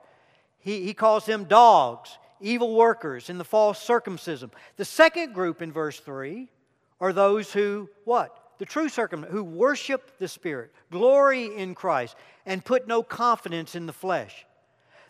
he, 0.59 0.83
he 0.83 0.95
calls 0.95 1.27
them 1.27 1.45
dogs 1.45 2.19
evil 2.41 2.75
workers, 2.75 3.31
in 3.31 3.39
the 3.39 3.45
false 3.45 3.81
circumcision. 3.81 4.51
The 4.77 4.85
second 4.85 5.33
group 5.33 5.63
in 5.63 5.73
verse 5.73 5.99
3 6.01 6.49
are 7.01 7.13
those 7.13 7.53
who, 7.53 7.89
what? 8.05 8.37
The 8.59 8.65
true 8.65 8.89
circumcision, 8.89 9.33
who 9.33 9.45
worship 9.45 10.19
the 10.19 10.29
Spirit, 10.29 10.73
glory 10.91 11.55
in 11.55 11.75
Christ, 11.75 12.17
and 12.47 12.65
put 12.65 12.87
no 12.87 13.03
confidence 13.03 13.75
in 13.75 13.87
the 13.87 13.93
flesh. 13.93 14.47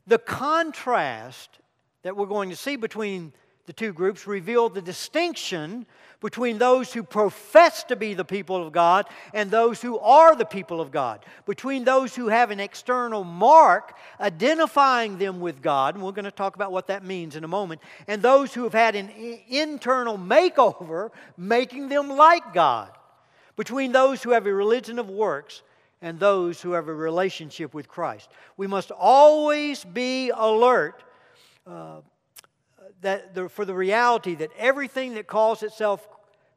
The 0.07 0.19
contrast 0.19 1.59
that 2.03 2.17
we're 2.17 2.27
going 2.27 2.51
to 2.51 2.57
see 2.57 2.77
between 2.77 3.33
the 3.67 3.73
two 3.73 3.93
groups 3.93 4.27
reveal 4.27 4.69
the 4.69 4.83
distinction 4.83 5.87
between 6.21 6.59
those 6.59 6.93
who 6.93 7.03
profess 7.03 7.85
to 7.85 7.97
be 7.97 8.15
the 8.15 8.25
people 8.25 8.65
of 8.65 8.73
God 8.73 9.07
and 9.35 9.51
those 9.51 9.83
who 9.83 9.99
are 9.99 10.35
the 10.35 10.45
people 10.45 10.81
of 10.81 10.91
God, 10.91 11.25
between 11.45 11.85
those 11.85 12.15
who 12.15 12.29
have 12.29 12.51
an 12.51 12.61
external 12.61 13.23
mark 13.23 13.97
identifying 14.21 15.19
them 15.19 15.41
with 15.41 15.61
God, 15.61 15.95
and 15.95 16.03
we're 16.03 16.13
going 16.13 16.25
to 16.25 16.31
talk 16.31 16.55
about 16.55 16.73
what 16.73 16.87
that 16.87 17.05
means 17.05 17.37
in 17.37 17.45
a 17.45 17.49
moment, 17.49 17.81
and 18.07 18.23
those 18.23 18.55
who 18.55 18.65
have 18.65 18.73
had 18.73 18.95
an 18.95 19.11
internal 19.49 20.17
makeover 20.17 21.11
making 21.37 21.89
them 21.89 22.09
like 22.09 22.55
God, 22.55 22.91
between 23.57 23.93
those 23.93 24.23
who 24.23 24.31
have 24.31 24.47
a 24.47 24.53
religion 24.53 24.99
of 24.99 25.09
works 25.09 25.63
and 26.03 26.21
those 26.21 26.61
who 26.61 26.73
have 26.73 26.89
a 26.89 26.95
relationship 26.95 27.75
with 27.75 27.89
Christ. 27.89 28.29
We 28.57 28.67
must 28.67 28.91
always 28.91 29.83
be 29.85 30.31
alert. 30.31 31.03
Uh, 31.67 32.01
that 33.03 33.35
the, 33.35 33.49
for 33.49 33.65
the 33.65 33.75
reality 33.75 34.35
that 34.37 34.51
everything 34.57 35.15
that 35.15 35.27
calls 35.27 35.63
itself 35.63 36.07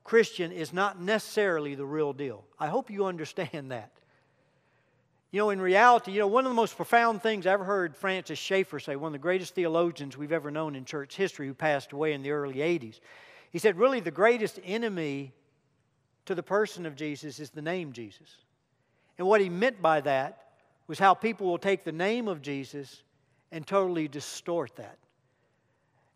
Christian 0.04 0.52
is 0.52 0.74
not 0.74 1.00
necessarily 1.00 1.76
the 1.76 1.86
real 1.86 2.14
deal. 2.14 2.44
I 2.60 2.68
hope 2.68 2.90
you 2.90 3.06
understand 3.06 3.72
that. 3.72 3.92
You 5.32 5.40
know, 5.40 5.52
in 5.52 5.62
reality, 5.62 6.12
you 6.12 6.20
know, 6.20 6.28
one 6.28 6.46
of 6.46 6.50
the 6.50 6.56
most 6.56 6.76
profound 6.76 7.22
things 7.22 7.46
I 7.46 7.52
ever 7.52 7.64
heard 7.64 7.96
Francis 7.96 8.40
Schaeffer 8.40 8.80
say, 8.80 8.96
one 8.96 9.10
of 9.10 9.14
the 9.14 9.20
greatest 9.20 9.54
theologians 9.54 10.18
we've 10.18 10.32
ever 10.32 10.50
known 10.50 10.76
in 10.76 10.86
church 10.86 11.16
history, 11.16 11.46
who 11.46 11.54
passed 11.54 11.92
away 11.92 12.14
in 12.14 12.24
the 12.24 12.32
early 12.32 12.56
80s, 12.56 13.00
he 13.52 13.60
said, 13.60 13.78
really, 13.78 14.00
the 14.00 14.10
greatest 14.10 14.60
enemy 14.64 15.34
to 16.30 16.36
the 16.36 16.44
person 16.44 16.86
of 16.86 16.96
Jesus 16.96 17.40
is 17.40 17.50
the 17.50 17.62
name 17.62 17.92
Jesus. 17.92 18.30
And 19.18 19.26
what 19.26 19.42
he 19.42 19.50
meant 19.50 19.82
by 19.82 20.00
that 20.02 20.44
was 20.86 21.00
how 21.00 21.16
people 21.16 21.48
will 21.48 21.58
take 21.58 21.84
the 21.84 21.92
name 21.92 22.28
of 22.28 22.44
Jesus 22.44 23.02
and 23.52 23.66
totally 23.66 24.08
distort 24.08 24.76
that 24.76 25.00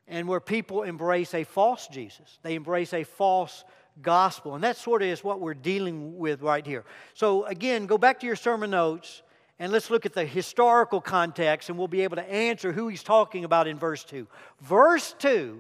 and 0.08 0.28
where 0.28 0.40
people 0.40 0.84
embrace 0.84 1.34
a 1.34 1.44
false 1.44 1.88
Jesus. 1.88 2.38
They 2.44 2.54
embrace 2.54 2.94
a 2.94 3.04
false 3.04 3.64
gospel. 4.04 4.54
And 4.54 4.64
that 4.64 4.78
sort 4.78 5.02
of 5.02 5.08
is 5.08 5.24
what 5.24 5.40
we're 5.40 5.56
dealing 5.56 6.20
with 6.20 6.44
right 6.44 6.64
here. 6.64 6.86
So, 7.16 7.46
again, 7.46 7.88
go 7.88 7.98
back 7.98 8.20
to 8.20 8.28
your 8.28 8.36
sermon 8.36 8.70
notes 8.70 9.24
and 9.58 9.72
let's 9.72 9.90
look 9.90 10.06
at 10.06 10.14
the 10.14 10.26
historical 10.26 11.02
context 11.02 11.70
and 11.70 11.78
we'll 11.80 11.88
be 11.88 12.02
able 12.02 12.18
to 12.18 12.32
answer 12.32 12.72
who 12.72 12.88
he's 12.88 13.02
talking 13.02 13.46
about 13.46 13.68
in 13.68 13.80
verse 13.80 14.04
2. 14.04 14.28
Verse 14.62 15.16
2, 15.18 15.60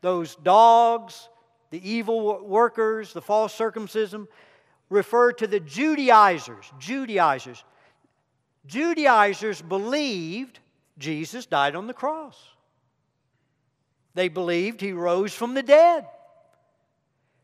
those 0.00 0.34
dogs, 0.34 1.28
the 1.70 1.88
evil 1.88 2.44
workers, 2.44 3.12
the 3.12 3.22
false 3.22 3.54
circumcision, 3.54 4.26
refer 4.90 5.32
to 5.32 5.46
the 5.46 5.60
Judaizers. 5.60 6.72
Judaizers. 6.78 7.64
Judaizers 8.66 9.62
believed 9.62 10.60
Jesus 10.98 11.46
died 11.46 11.74
on 11.74 11.86
the 11.86 11.94
cross. 11.94 12.38
They 14.14 14.28
believed 14.28 14.80
he 14.80 14.92
rose 14.92 15.32
from 15.32 15.54
the 15.54 15.62
dead. 15.62 16.06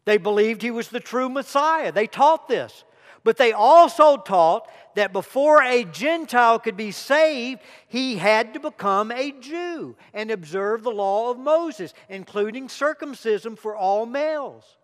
They 0.04 0.18
believed 0.18 0.60
he 0.60 0.70
was 0.70 0.88
the 0.88 1.00
true 1.00 1.28
Messiah. 1.28 1.92
They 1.92 2.06
taught 2.06 2.48
this. 2.48 2.84
But 3.24 3.38
they 3.38 3.52
also 3.52 4.18
taught 4.18 4.68
that 4.94 5.12
before 5.12 5.62
a 5.62 5.84
Gentile 5.84 6.58
could 6.58 6.76
be 6.76 6.90
saved, 6.90 7.60
he 7.88 8.16
had 8.16 8.54
to 8.54 8.60
become 8.60 9.10
a 9.10 9.32
Jew 9.32 9.96
and 10.12 10.30
observe 10.30 10.82
the 10.82 10.90
law 10.90 11.30
of 11.30 11.38
Moses, 11.38 11.94
including 12.10 12.68
circumcision 12.68 13.56
for 13.56 13.74
all 13.74 14.04
males. 14.04 14.76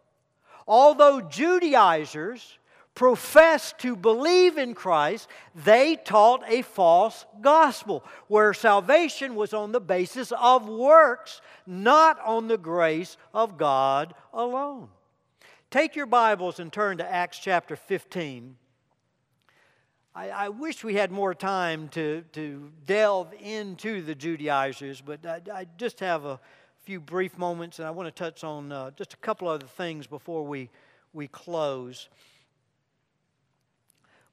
Although 0.67 1.21
Judaizers 1.21 2.59
professed 2.95 3.79
to 3.79 3.95
believe 3.95 4.59
in 4.59 4.75
Christ, 4.75 5.29
they 5.55 5.97
taught 5.97 6.43
a 6.49 6.63
false 6.63 7.27
gospel 7.41 8.05
where 8.29 8.55
salvation 8.55 9.35
was 9.35 9.53
on 9.53 9.73
the 9.73 9.81
basis 9.81 10.33
of 10.33 10.69
works, 10.69 11.41
not 11.67 12.19
on 12.25 12.49
the 12.49 12.59
grace 12.59 13.17
of 13.35 13.59
God 13.59 14.15
alone. 14.33 14.89
Take 15.71 15.95
your 15.95 16.07
Bibles 16.07 16.59
and 16.59 16.73
turn 16.73 16.99
to 16.99 17.09
Acts 17.09 17.39
chapter 17.39 17.77
15. 17.77 18.57
I, 20.17 20.31
I 20.31 20.49
wish 20.49 20.83
we 20.83 20.97
had 20.97 21.13
more 21.13 21.33
time 21.33 21.87
to, 21.91 22.23
to 22.33 22.73
delve 22.87 23.33
into 23.41 24.03
the 24.03 24.17
Judaizers, 24.17 25.01
but 25.01 25.25
I, 25.25 25.41
I 25.55 25.67
just 25.77 26.01
have 26.01 26.25
a 26.25 26.41
few 26.83 26.99
brief 26.99 27.39
moments 27.39 27.79
and 27.79 27.87
I 27.87 27.93
want 27.93 28.09
to 28.09 28.11
touch 28.11 28.43
on 28.43 28.73
uh, 28.73 28.91
just 28.97 29.15
a 29.15 29.17
couple 29.19 29.47
other 29.47 29.69
things 29.69 30.09
before 30.09 30.45
we, 30.45 30.71
we 31.13 31.29
close. 31.29 32.09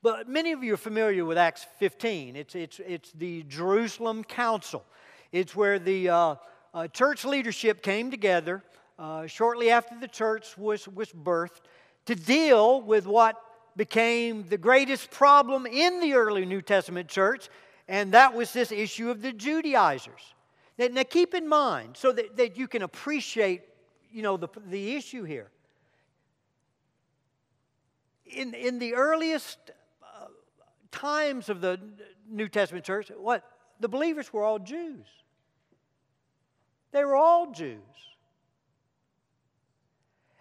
But 0.01 0.27
many 0.27 0.53
of 0.53 0.63
you 0.63 0.74
are 0.74 0.77
familiar 0.77 1.24
with 1.24 1.38
Acts 1.38 1.67
15. 1.77 2.36
It's, 2.36 2.56
it's, 2.56 2.79
it's 2.79 3.12
the 3.12 3.44
Jerusalem 3.44 4.24
Council. 4.24 4.84
It's 5.32 5.56
where 5.56 5.77
the 5.77 6.10
uh, 6.10 6.36
uh, 6.74 6.88
church 6.88 7.25
leadership 7.25 7.84
came 7.84 8.10
together 8.10 8.63
uh, 8.99 9.27
shortly 9.27 9.69
after 9.69 9.99
the 9.99 10.07
church 10.07 10.57
was, 10.57 10.87
was 10.87 11.09
birthed 11.11 11.61
to 12.05 12.15
deal 12.15 12.81
with 12.81 13.05
what 13.05 13.41
became 13.75 14.43
the 14.47 14.57
greatest 14.57 15.11
problem 15.11 15.65
in 15.65 15.99
the 15.99 16.13
early 16.13 16.45
New 16.45 16.61
Testament 16.61 17.07
church, 17.07 17.49
and 17.87 18.13
that 18.13 18.33
was 18.33 18.51
this 18.51 18.71
issue 18.71 19.09
of 19.09 19.21
the 19.21 19.31
Judaizers. 19.31 20.33
Now, 20.77 20.87
now 20.87 21.03
keep 21.03 21.33
in 21.33 21.47
mind, 21.47 21.95
so 21.95 22.11
that, 22.11 22.37
that 22.37 22.57
you 22.57 22.67
can 22.67 22.81
appreciate 22.81 23.61
you 24.11 24.23
know, 24.23 24.37
the, 24.37 24.47
the 24.69 24.95
issue 24.95 25.23
here. 25.23 25.49
In, 28.25 28.53
in 28.53 28.79
the 28.79 28.95
earliest 28.95 29.57
uh, 30.01 30.25
times 30.91 31.49
of 31.49 31.61
the 31.61 31.79
New 32.29 32.47
Testament 32.47 32.83
church, 32.83 33.11
what? 33.15 33.43
The 33.79 33.87
believers 33.87 34.33
were 34.33 34.43
all 34.43 34.59
Jews. 34.59 35.05
They 36.91 37.05
were 37.05 37.15
all 37.15 37.51
Jews. 37.51 37.77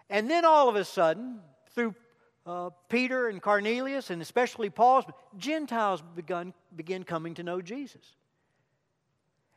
And 0.09 0.29
then 0.29 0.45
all 0.45 0.69
of 0.69 0.75
a 0.75 0.85
sudden, 0.85 1.39
through 1.71 1.93
uh, 2.45 2.69
Peter 2.87 3.27
and 3.27 3.41
Cornelius, 3.41 4.09
and 4.09 4.21
especially 4.21 4.69
Paul's, 4.69 5.05
Gentiles 5.37 6.01
begun, 6.15 6.53
begin 6.75 7.03
coming 7.03 7.33
to 7.35 7.43
know 7.43 7.61
Jesus. 7.61 8.15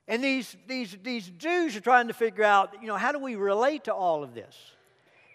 And 0.08 0.24
these, 0.24 0.56
these, 0.66 0.98
these 1.04 1.30
Jews 1.38 1.76
are 1.76 1.80
trying 1.80 2.08
to 2.08 2.14
figure 2.14 2.42
out, 2.42 2.74
you 2.80 2.88
know, 2.88 2.96
how 2.96 3.12
do 3.12 3.20
we 3.20 3.36
relate 3.36 3.84
to 3.84 3.94
all 3.94 4.24
of 4.24 4.34
this? 4.34 4.56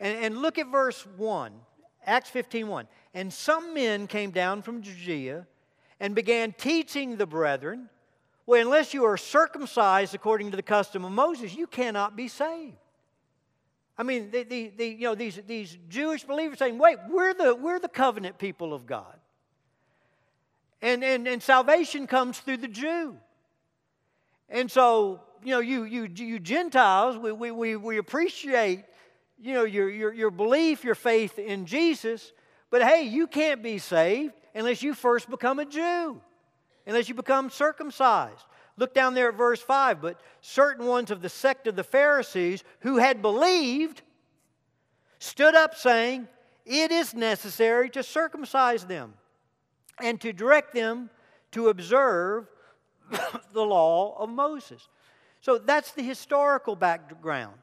And, 0.02 0.18
and 0.18 0.38
look 0.42 0.58
at 0.58 0.68
verse 0.68 1.08
1, 1.16 1.54
Acts 2.06 2.30
15 2.30 2.68
1. 2.68 2.88
And 3.14 3.32
some 3.32 3.74
men 3.74 4.08
came 4.08 4.32
down 4.32 4.62
from 4.62 4.82
Judea 4.82 5.48
and 6.02 6.14
began 6.14 6.52
teaching 6.52 7.16
the 7.16 7.26
brethren, 7.26 7.90
well, 8.46 8.62
unless 8.62 8.94
you 8.94 9.06
are 9.06 9.16
circumcised 9.16 10.14
according 10.14 10.52
to 10.52 10.58
the 10.58 10.64
custom 10.64 11.06
of 11.06 11.14
Moses, 11.14 11.56
you 11.56 11.68
cannot 11.68 12.18
be 12.18 12.28
saved. 12.28 12.76
I 13.98 14.04
mean, 14.04 14.30
the, 14.32 14.44
the, 14.44 14.72
the, 14.76 14.88
you 14.88 15.04
know, 15.04 15.16
these, 15.16 15.40
these 15.48 15.78
Jewish 15.88 16.24
believers 16.24 16.60
saying, 16.60 16.78
wait, 16.78 16.98
we're 17.10 17.34
the, 17.34 17.56
we're 17.56 17.80
the 17.80 17.88
covenant 17.88 18.38
people 18.38 18.74
of 18.74 18.86
God. 18.86 19.16
And, 20.82 21.04
and, 21.04 21.28
and 21.28 21.42
salvation 21.42 22.06
comes 22.06 22.40
through 22.40 22.58
the 22.58 22.68
Jew. 22.68 23.16
And 24.50 24.70
so, 24.70 25.22
you 25.44 25.52
know, 25.52 25.60
you, 25.60 25.84
you, 25.84 26.10
you 26.14 26.40
Gentiles, 26.40 27.18
we, 27.18 27.32
we, 27.32 27.52
we, 27.52 27.76
we 27.78 27.98
appreciate, 27.98 28.84
you 29.42 29.54
know, 29.54 29.64
your, 29.64 29.90
your, 29.90 30.14
your 30.14 30.32
belief, 30.32 30.84
your 30.84 30.96
faith 30.96 31.40
in 31.40 31.66
Jesus, 31.66 32.34
but 32.70 32.84
hey, 32.84 33.04
you 33.04 33.28
can't 33.28 33.64
be 33.64 33.78
saved 33.78 34.34
unless 34.54 34.84
you 34.84 34.94
first 34.94 35.30
become 35.30 35.60
a 35.60 35.66
Jew, 35.66 36.22
unless 36.86 37.08
you 37.08 37.16
become 37.16 37.50
circumcised. 37.50 38.46
Look 38.78 38.94
down 38.94 39.14
there 39.14 39.30
at 39.30 39.36
verse 39.36 39.62
5. 39.62 40.02
But 40.02 40.20
certain 40.42 40.86
ones 40.86 41.12
of 41.12 41.22
the 41.22 41.30
sect 41.30 41.68
of 41.68 41.76
the 41.76 41.84
Pharisees 41.84 42.64
who 42.82 42.98
had 42.98 43.22
believed 43.22 44.02
stood 45.20 45.56
up 45.56 45.76
saying, 45.76 46.28
It 46.66 46.92
is 46.92 47.14
necessary 47.14 47.90
to 47.92 48.04
circumcise 48.04 48.86
them 48.86 49.14
and 50.02 50.20
to 50.22 50.34
direct 50.34 50.74
them 50.74 51.10
to 51.52 51.70
observe 51.70 52.48
the 53.54 53.66
law 53.66 54.18
of 54.18 54.30
Moses. 54.30 54.88
So 55.42 55.58
that's 55.58 55.92
the 55.92 56.04
historical 56.04 56.76
background. 56.76 57.56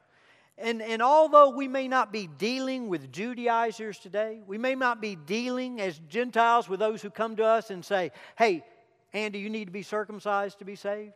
And, 0.57 0.81
and 0.81 1.01
although 1.01 1.49
we 1.49 1.67
may 1.67 1.87
not 1.87 2.13
be 2.13 2.27
dealing 2.27 2.87
with 2.87 3.11
Judaizers 3.11 3.97
today, 3.97 4.41
we 4.45 4.57
may 4.57 4.75
not 4.75 5.01
be 5.01 5.15
dealing 5.15 5.81
as 5.81 5.99
Gentiles 6.07 6.69
with 6.69 6.79
those 6.79 7.01
who 7.01 7.09
come 7.09 7.35
to 7.37 7.43
us 7.43 7.71
and 7.71 7.83
say, 7.83 8.11
hey, 8.37 8.63
Andy, 9.13 9.39
you 9.39 9.49
need 9.49 9.65
to 9.65 9.71
be 9.71 9.83
circumcised 9.83 10.59
to 10.59 10.65
be 10.65 10.75
saved. 10.75 11.13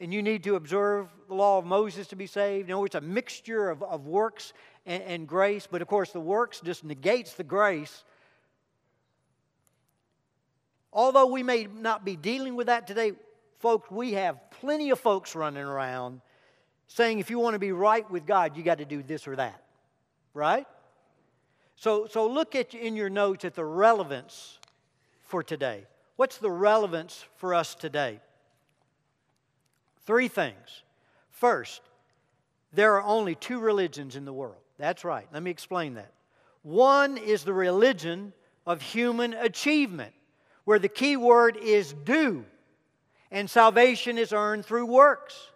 And 0.00 0.12
you 0.12 0.22
need 0.22 0.42
to 0.44 0.56
observe 0.56 1.08
the 1.28 1.34
law 1.34 1.58
of 1.58 1.64
Moses 1.64 2.08
to 2.08 2.16
be 2.16 2.26
saved. 2.26 2.68
Know, 2.68 2.84
it's 2.84 2.96
a 2.96 3.00
mixture 3.00 3.70
of, 3.70 3.82
of 3.84 4.06
works 4.06 4.52
and, 4.84 5.02
and 5.04 5.28
grace, 5.28 5.68
but 5.70 5.80
of 5.80 5.86
course, 5.86 6.10
the 6.10 6.20
works 6.20 6.60
just 6.60 6.82
negates 6.82 7.34
the 7.34 7.44
grace. 7.44 8.02
Although 10.92 11.26
we 11.26 11.44
may 11.44 11.68
not 11.72 12.04
be 12.04 12.16
dealing 12.16 12.56
with 12.56 12.66
that 12.66 12.88
today, 12.88 13.12
folks, 13.60 13.90
we 13.90 14.14
have 14.14 14.50
plenty 14.50 14.90
of 14.90 14.98
folks 14.98 15.36
running 15.36 15.62
around 15.62 16.20
saying 16.88 17.20
if 17.20 17.30
you 17.30 17.38
want 17.38 17.54
to 17.54 17.60
be 17.60 17.72
right 17.72 18.08
with 18.10 18.26
God, 18.26 18.56
you 18.56 18.64
got 18.64 18.78
to 18.78 18.84
do 18.84 19.02
this 19.02 19.28
or 19.28 19.36
that. 19.36 19.62
Right? 20.34 20.66
So, 21.76 22.06
so 22.06 22.26
look 22.28 22.54
at 22.56 22.74
in 22.74 22.96
your 22.96 23.08
notes 23.08 23.44
at 23.44 23.54
the 23.54 23.64
relevance 23.64 24.58
for 25.22 25.42
today. 25.42 25.86
What's 26.22 26.38
the 26.38 26.52
relevance 26.52 27.24
for 27.34 27.52
us 27.52 27.74
today? 27.74 28.20
Three 30.06 30.28
things. 30.28 30.84
First, 31.30 31.82
there 32.72 32.94
are 32.94 33.02
only 33.02 33.34
two 33.34 33.58
religions 33.58 34.14
in 34.14 34.24
the 34.24 34.32
world. 34.32 34.62
That's 34.78 35.04
right. 35.04 35.26
Let 35.32 35.42
me 35.42 35.50
explain 35.50 35.94
that. 35.94 36.12
One 36.62 37.18
is 37.18 37.42
the 37.42 37.52
religion 37.52 38.32
of 38.68 38.82
human 38.82 39.34
achievement, 39.34 40.12
where 40.62 40.78
the 40.78 40.88
key 40.88 41.16
word 41.16 41.56
is 41.56 41.92
do, 41.92 42.44
and 43.32 43.50
salvation 43.50 44.16
is 44.16 44.32
earned 44.32 44.64
through 44.64 44.86
works. 44.86 45.50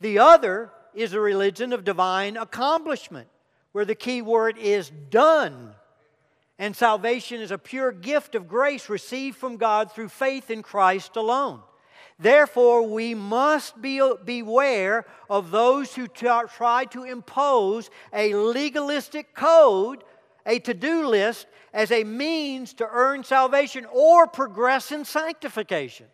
The 0.00 0.18
other 0.18 0.72
is 0.92 1.12
a 1.12 1.20
religion 1.20 1.72
of 1.72 1.84
divine 1.84 2.36
accomplishment, 2.36 3.28
where 3.70 3.84
the 3.84 3.94
key 3.94 4.22
word 4.22 4.58
is 4.58 4.90
done, 5.08 5.76
and 6.62 6.76
salvation 6.76 7.40
is 7.40 7.50
a 7.50 7.58
pure 7.58 7.90
gift 7.90 8.36
of 8.36 8.46
grace 8.46 8.88
received 8.88 9.36
from 9.36 9.56
God 9.56 9.90
through 9.90 10.10
faith 10.10 10.48
in 10.48 10.62
Christ 10.62 11.16
alone. 11.16 11.60
Therefore, 12.20 12.86
we 12.86 13.16
must 13.16 13.82
be, 13.82 14.00
beware 14.24 15.04
of 15.28 15.50
those 15.50 15.92
who 15.92 16.06
try 16.06 16.84
to 16.90 17.02
impose 17.02 17.90
a 18.12 18.32
legalistic 18.36 19.34
code, 19.34 20.04
a 20.46 20.60
to 20.60 20.72
do 20.72 21.08
list, 21.08 21.48
as 21.74 21.90
a 21.90 22.04
means 22.04 22.74
to 22.74 22.88
earn 22.88 23.24
salvation 23.24 23.84
or 23.92 24.28
progress 24.28 24.92
in 24.92 25.04
sanctification. 25.04 26.06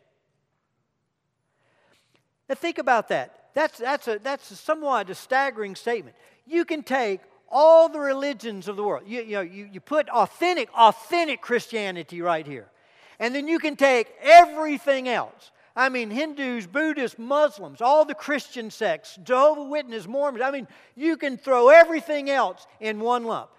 Now, 2.48 2.54
think 2.54 2.78
about 2.78 3.08
that. 3.08 3.50
That's, 3.52 3.76
that's, 3.76 4.08
a, 4.08 4.18
that's 4.18 4.50
a 4.50 4.56
somewhat 4.56 5.10
a 5.10 5.14
staggering 5.14 5.76
statement. 5.76 6.16
You 6.46 6.64
can 6.64 6.82
take 6.82 7.20
all 7.50 7.88
the 7.88 8.00
religions 8.00 8.68
of 8.68 8.76
the 8.76 8.82
world. 8.82 9.04
You, 9.06 9.22
you, 9.22 9.32
know, 9.32 9.40
you, 9.40 9.68
you 9.72 9.80
put 9.80 10.08
authentic, 10.08 10.68
authentic 10.74 11.40
Christianity 11.40 12.20
right 12.20 12.46
here. 12.46 12.68
And 13.18 13.34
then 13.34 13.48
you 13.48 13.58
can 13.58 13.76
take 13.76 14.08
everything 14.22 15.08
else. 15.08 15.50
I 15.74 15.88
mean, 15.88 16.10
Hindus, 16.10 16.66
Buddhists, 16.66 17.18
Muslims, 17.18 17.80
all 17.80 18.04
the 18.04 18.14
Christian 18.14 18.70
sects, 18.70 19.16
Jehovah 19.22 19.62
Witness, 19.62 20.08
Mormons. 20.08 20.42
I 20.44 20.50
mean, 20.50 20.66
you 20.96 21.16
can 21.16 21.36
throw 21.36 21.68
everything 21.68 22.30
else 22.30 22.66
in 22.80 23.00
one 23.00 23.24
lump. 23.24 23.50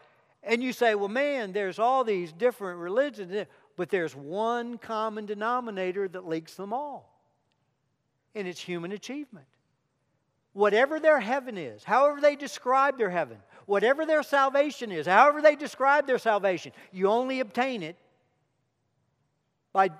And 0.44 0.64
you 0.64 0.74
say, 0.74 0.96
well, 0.96 1.10
man, 1.10 1.52
there's 1.52 1.80
all 1.80 2.04
these 2.04 2.32
different 2.32 2.80
religions, 2.80 3.48
but 3.76 3.90
there's 3.90 4.16
one 4.16 4.78
common 4.78 5.26
denominator 5.26 6.08
that 6.10 6.26
links 6.26 6.56
them 6.56 6.74
all, 6.74 7.18
and 8.36 8.48
it's 8.48 8.60
human 8.60 8.92
achievement. 8.92 9.46
Whatever 10.54 11.00
their 11.00 11.20
heaven 11.20 11.58
is, 11.58 11.84
however 11.84 12.20
they 12.20 12.36
describe 12.36 12.98
their 12.98 13.10
heaven, 13.10 13.38
whatever 13.70 14.04
their 14.04 14.24
salvation 14.24 14.92
is, 14.92 15.06
however 15.06 15.44
they 15.44 15.56
describe 15.56 16.08
their 16.08 16.18
salvation, 16.18 16.72
you 16.92 17.08
only 17.08 17.40
obtain 17.40 17.84
it 17.84 17.96
by 19.72 19.92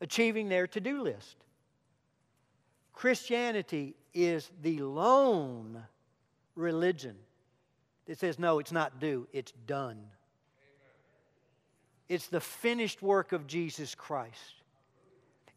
achieving 0.00 0.48
their 0.48 0.66
to 0.66 0.80
do 0.80 1.00
list. 1.00 1.36
Christianity 2.92 3.94
is 4.12 4.50
the 4.62 4.80
lone 4.80 5.80
religion 6.56 7.14
that 8.06 8.18
says, 8.18 8.36
no, 8.40 8.58
it's 8.58 8.72
not 8.72 8.98
do, 8.98 9.28
it's 9.32 9.52
done. 9.64 10.00
It's 12.08 12.26
the 12.26 12.40
finished 12.40 13.00
work 13.00 13.30
of 13.30 13.46
Jesus 13.46 13.94
Christ. 13.94 14.54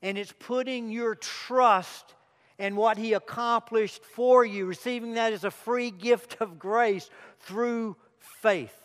And 0.04 0.16
it's 0.16 0.34
putting 0.38 0.92
your 0.92 1.16
trust 1.16 2.14
and 2.58 2.78
what 2.78 2.98
He 2.98 3.14
accomplished 3.14 4.04
for 4.04 4.46
you, 4.46 4.66
receiving 4.66 5.16
that 5.16 5.34
as 5.34 5.44
a 5.44 5.52
free 5.52 5.92
gift 5.92 6.38
of 6.40 6.60
grace 6.60 7.10
through 7.42 7.96
faith. 8.20 8.76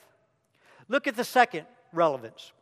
Look 0.88 1.06
at 1.06 1.16
the 1.16 1.24
second 1.24 1.66
relevance. 1.92 2.52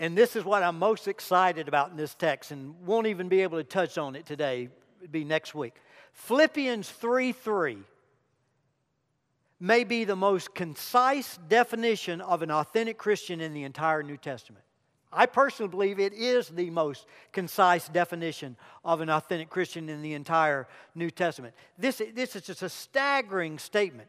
And 0.00 0.18
this 0.18 0.34
is 0.34 0.44
what 0.44 0.62
I'm 0.62 0.78
most 0.78 1.06
excited 1.06 1.68
about 1.68 1.90
in 1.90 1.96
this 1.96 2.14
text, 2.14 2.50
and 2.50 2.74
won't 2.84 3.06
even 3.06 3.28
be 3.28 3.42
able 3.42 3.58
to 3.58 3.64
touch 3.64 3.96
on 3.96 4.16
it 4.16 4.26
today. 4.26 4.68
It'll 5.00 5.12
be 5.12 5.24
next 5.24 5.54
week. 5.54 5.74
Philippians 6.12 6.90
3 6.90 7.32
3 7.32 7.78
may 9.60 9.84
be 9.84 10.04
the 10.04 10.16
most 10.16 10.54
concise 10.54 11.38
definition 11.48 12.20
of 12.20 12.42
an 12.42 12.50
authentic 12.50 12.98
Christian 12.98 13.40
in 13.40 13.54
the 13.54 13.62
entire 13.62 14.02
New 14.02 14.16
Testament. 14.16 14.64
I 15.14 15.26
personally 15.26 15.70
believe 15.70 16.00
it 16.00 16.12
is 16.12 16.48
the 16.48 16.70
most 16.70 17.06
concise 17.32 17.88
definition 17.88 18.56
of 18.84 19.00
an 19.00 19.08
authentic 19.08 19.48
Christian 19.48 19.88
in 19.88 20.02
the 20.02 20.14
entire 20.14 20.66
New 20.94 21.10
Testament. 21.10 21.54
This, 21.78 22.02
this 22.14 22.36
is 22.36 22.42
just 22.42 22.62
a 22.62 22.68
staggering 22.68 23.58
statement 23.58 24.08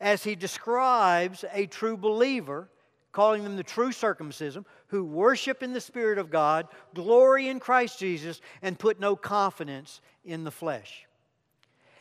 as 0.00 0.24
he 0.24 0.34
describes 0.34 1.44
a 1.52 1.66
true 1.66 1.96
believer, 1.96 2.68
calling 3.12 3.44
them 3.44 3.56
the 3.56 3.62
true 3.62 3.92
circumcision, 3.92 4.64
who 4.88 5.04
worship 5.04 5.62
in 5.62 5.72
the 5.72 5.80
Spirit 5.80 6.18
of 6.18 6.30
God, 6.30 6.68
glory 6.94 7.48
in 7.48 7.58
Christ 7.60 7.98
Jesus, 7.98 8.40
and 8.62 8.78
put 8.78 9.00
no 9.00 9.16
confidence 9.16 10.00
in 10.24 10.44
the 10.44 10.50
flesh. 10.50 11.06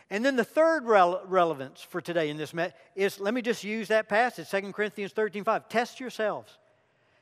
And 0.09 0.23
then 0.23 0.35
the 0.35 0.43
third 0.43 0.83
rele- 0.83 1.21
relevance 1.25 1.81
for 1.81 2.01
today 2.01 2.29
in 2.29 2.37
this 2.37 2.53
met 2.53 2.77
is 2.95 3.19
let 3.19 3.33
me 3.33 3.41
just 3.41 3.63
use 3.63 3.87
that 3.87 4.09
passage, 4.09 4.49
2 4.49 4.71
Corinthians 4.73 5.11
13 5.11 5.43
5. 5.43 5.69
Test 5.69 5.99
yourselves 5.99 6.59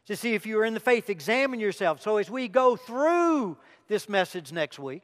to 0.07 0.15
see 0.15 0.33
if 0.33 0.45
you 0.45 0.59
are 0.59 0.65
in 0.65 0.73
the 0.73 0.79
faith. 0.79 1.09
Examine 1.09 1.59
yourself. 1.59 2.01
So 2.01 2.17
as 2.17 2.29
we 2.29 2.47
go 2.47 2.75
through 2.75 3.57
this 3.87 4.09
message 4.09 4.51
next 4.51 4.79
week, 4.79 5.03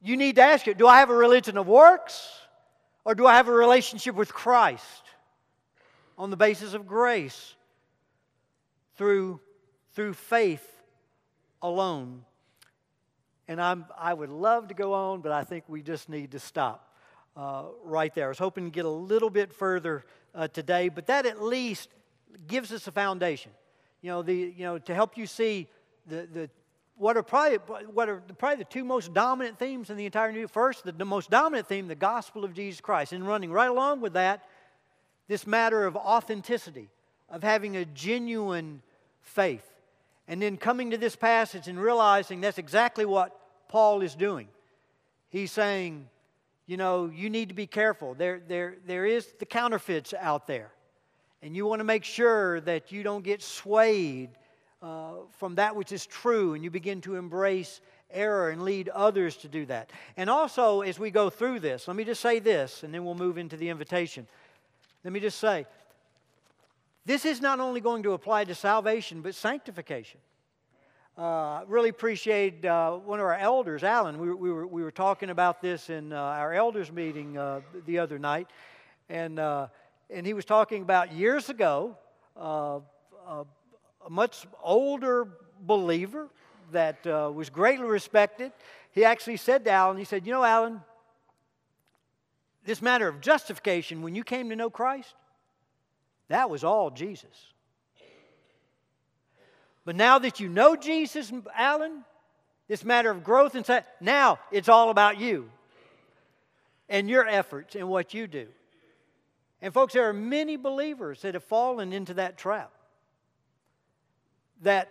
you 0.00 0.16
need 0.16 0.36
to 0.36 0.42
ask 0.42 0.66
it 0.66 0.78
do 0.78 0.86
I 0.86 0.98
have 0.98 1.10
a 1.10 1.14
religion 1.14 1.56
of 1.56 1.66
works 1.66 2.28
or 3.04 3.14
do 3.14 3.26
I 3.26 3.34
have 3.34 3.48
a 3.48 3.52
relationship 3.52 4.14
with 4.14 4.32
Christ 4.32 5.02
on 6.18 6.30
the 6.30 6.36
basis 6.36 6.74
of 6.74 6.86
grace 6.86 7.54
through, 8.96 9.40
through 9.94 10.14
faith 10.14 10.66
alone? 11.60 12.24
And 13.48 13.60
I'm, 13.60 13.86
I 13.98 14.14
would 14.14 14.30
love 14.30 14.68
to 14.68 14.74
go 14.74 14.92
on, 14.92 15.20
but 15.20 15.32
I 15.32 15.44
think 15.44 15.64
we 15.68 15.82
just 15.82 16.08
need 16.08 16.32
to 16.32 16.38
stop 16.38 16.92
uh, 17.36 17.64
right 17.84 18.14
there. 18.14 18.26
I 18.26 18.28
was 18.28 18.38
hoping 18.38 18.64
to 18.64 18.70
get 18.70 18.84
a 18.84 18.90
little 18.90 19.30
bit 19.30 19.52
further 19.52 20.04
uh, 20.34 20.48
today, 20.48 20.88
but 20.88 21.06
that 21.06 21.26
at 21.26 21.42
least 21.42 21.88
gives 22.46 22.72
us 22.72 22.86
a 22.86 22.92
foundation. 22.92 23.52
You 24.00 24.10
know, 24.10 24.22
the, 24.22 24.34
you 24.34 24.64
know 24.64 24.78
to 24.78 24.94
help 24.94 25.16
you 25.16 25.26
see 25.26 25.68
the, 26.06 26.28
the, 26.32 26.50
what 26.96 27.16
are 27.16 27.22
probably 27.22 27.58
what 27.92 28.08
are 28.08 28.22
probably 28.38 28.58
the 28.58 28.64
two 28.64 28.84
most 28.84 29.14
dominant 29.14 29.58
themes 29.58 29.90
in 29.90 29.96
the 29.96 30.06
entire 30.06 30.32
New 30.32 30.48
First, 30.48 30.84
the, 30.84 30.92
the 30.92 31.04
most 31.04 31.30
dominant 31.30 31.68
theme, 31.68 31.88
the 31.88 31.94
gospel 31.94 32.44
of 32.44 32.54
Jesus 32.54 32.80
Christ, 32.80 33.12
and 33.12 33.26
running 33.26 33.50
right 33.50 33.70
along 33.70 34.00
with 34.00 34.14
that, 34.14 34.44
this 35.28 35.46
matter 35.46 35.86
of 35.86 35.96
authenticity, 35.96 36.88
of 37.28 37.42
having 37.42 37.76
a 37.76 37.84
genuine 37.84 38.82
faith, 39.20 39.68
and 40.28 40.42
then 40.42 40.56
coming 40.56 40.90
to 40.90 40.98
this 40.98 41.16
passage 41.16 41.68
and 41.68 41.80
realizing 41.80 42.40
that's 42.40 42.58
exactly 42.58 43.04
what 43.04 43.38
Paul 43.68 44.02
is 44.02 44.14
doing. 44.14 44.48
He's 45.28 45.50
saying, 45.50 46.08
you 46.66 46.76
know, 46.76 47.10
you 47.12 47.30
need 47.30 47.48
to 47.48 47.54
be 47.54 47.66
careful. 47.66 48.14
There, 48.14 48.40
there, 48.46 48.76
there 48.86 49.06
is 49.06 49.26
the 49.38 49.46
counterfeits 49.46 50.14
out 50.18 50.46
there, 50.46 50.70
and 51.42 51.56
you 51.56 51.66
want 51.66 51.80
to 51.80 51.84
make 51.84 52.04
sure 52.04 52.60
that 52.60 52.92
you 52.92 53.02
don't 53.02 53.24
get 53.24 53.42
swayed 53.42 54.30
uh, 54.80 55.14
from 55.38 55.56
that 55.56 55.74
which 55.76 55.92
is 55.92 56.06
true 56.06 56.54
and 56.54 56.64
you 56.64 56.70
begin 56.70 57.00
to 57.00 57.16
embrace 57.16 57.80
error 58.10 58.50
and 58.50 58.62
lead 58.62 58.88
others 58.90 59.36
to 59.36 59.48
do 59.48 59.66
that. 59.66 59.90
And 60.16 60.30
also, 60.30 60.82
as 60.82 60.98
we 60.98 61.10
go 61.10 61.30
through 61.30 61.60
this, 61.60 61.88
let 61.88 61.96
me 61.96 62.04
just 62.04 62.20
say 62.20 62.38
this 62.38 62.82
and 62.82 62.94
then 62.94 63.04
we'll 63.04 63.14
move 63.14 63.38
into 63.38 63.56
the 63.56 63.68
invitation. 63.68 64.26
Let 65.04 65.12
me 65.12 65.20
just 65.20 65.38
say 65.38 65.66
this 67.04 67.24
is 67.24 67.40
not 67.40 67.58
only 67.58 67.80
going 67.80 68.04
to 68.04 68.12
apply 68.12 68.44
to 68.44 68.54
salvation, 68.54 69.22
but 69.22 69.34
sanctification. 69.34 70.20
Uh, 71.18 71.62
really 71.66 71.90
appreciate 71.90 72.64
uh, 72.64 72.92
one 72.92 73.18
of 73.18 73.26
our 73.26 73.36
elders, 73.36 73.82
Alan. 73.82 74.18
We, 74.18 74.32
we, 74.32 74.50
were, 74.50 74.66
we 74.66 74.82
were 74.82 74.92
talking 74.92 75.28
about 75.28 75.60
this 75.60 75.90
in 75.90 76.12
uh, 76.12 76.16
our 76.16 76.54
elders 76.54 76.90
meeting 76.90 77.36
uh, 77.36 77.60
the 77.86 77.98
other 77.98 78.18
night, 78.18 78.48
and, 79.10 79.38
uh, 79.38 79.66
and 80.12 80.26
he 80.26 80.34
was 80.34 80.44
talking 80.44 80.82
about 80.82 81.12
years 81.12 81.48
ago, 81.48 81.96
uh, 82.36 82.80
a 83.26 84.10
much 84.10 84.46
older 84.62 85.28
believer 85.60 86.28
that 86.72 87.06
uh, 87.06 87.30
was 87.32 87.50
greatly 87.50 87.86
respected. 87.86 88.52
He 88.90 89.04
actually 89.04 89.36
said 89.36 89.64
to 89.64 89.70
Alan, 89.70 89.96
he 89.96 90.04
said, 90.04 90.26
You 90.26 90.32
know, 90.32 90.44
Alan, 90.44 90.80
this 92.64 92.82
matter 92.82 93.08
of 93.08 93.20
justification, 93.20 94.02
when 94.02 94.14
you 94.14 94.24
came 94.24 94.48
to 94.50 94.56
know 94.56 94.70
Christ, 94.70 95.14
that 96.28 96.50
was 96.50 96.64
all 96.64 96.90
Jesus. 96.90 97.52
But 99.84 99.96
now 99.96 100.18
that 100.18 100.40
you 100.40 100.48
know 100.48 100.76
Jesus, 100.76 101.32
Alan, 101.56 102.04
this 102.68 102.84
matter 102.84 103.10
of 103.10 103.24
growth 103.24 103.54
and 103.54 103.84
now 104.00 104.38
it's 104.50 104.68
all 104.68 104.90
about 104.90 105.18
you 105.18 105.50
and 106.88 107.10
your 107.10 107.26
efforts 107.26 107.74
and 107.74 107.88
what 107.88 108.14
you 108.14 108.26
do. 108.26 108.46
And 109.62 109.72
folks, 109.72 109.94
there 109.94 110.08
are 110.08 110.12
many 110.12 110.56
believers 110.56 111.22
that 111.22 111.34
have 111.34 111.44
fallen 111.44 111.92
into 111.92 112.14
that 112.14 112.36
trap 112.36 112.72
that 114.62 114.90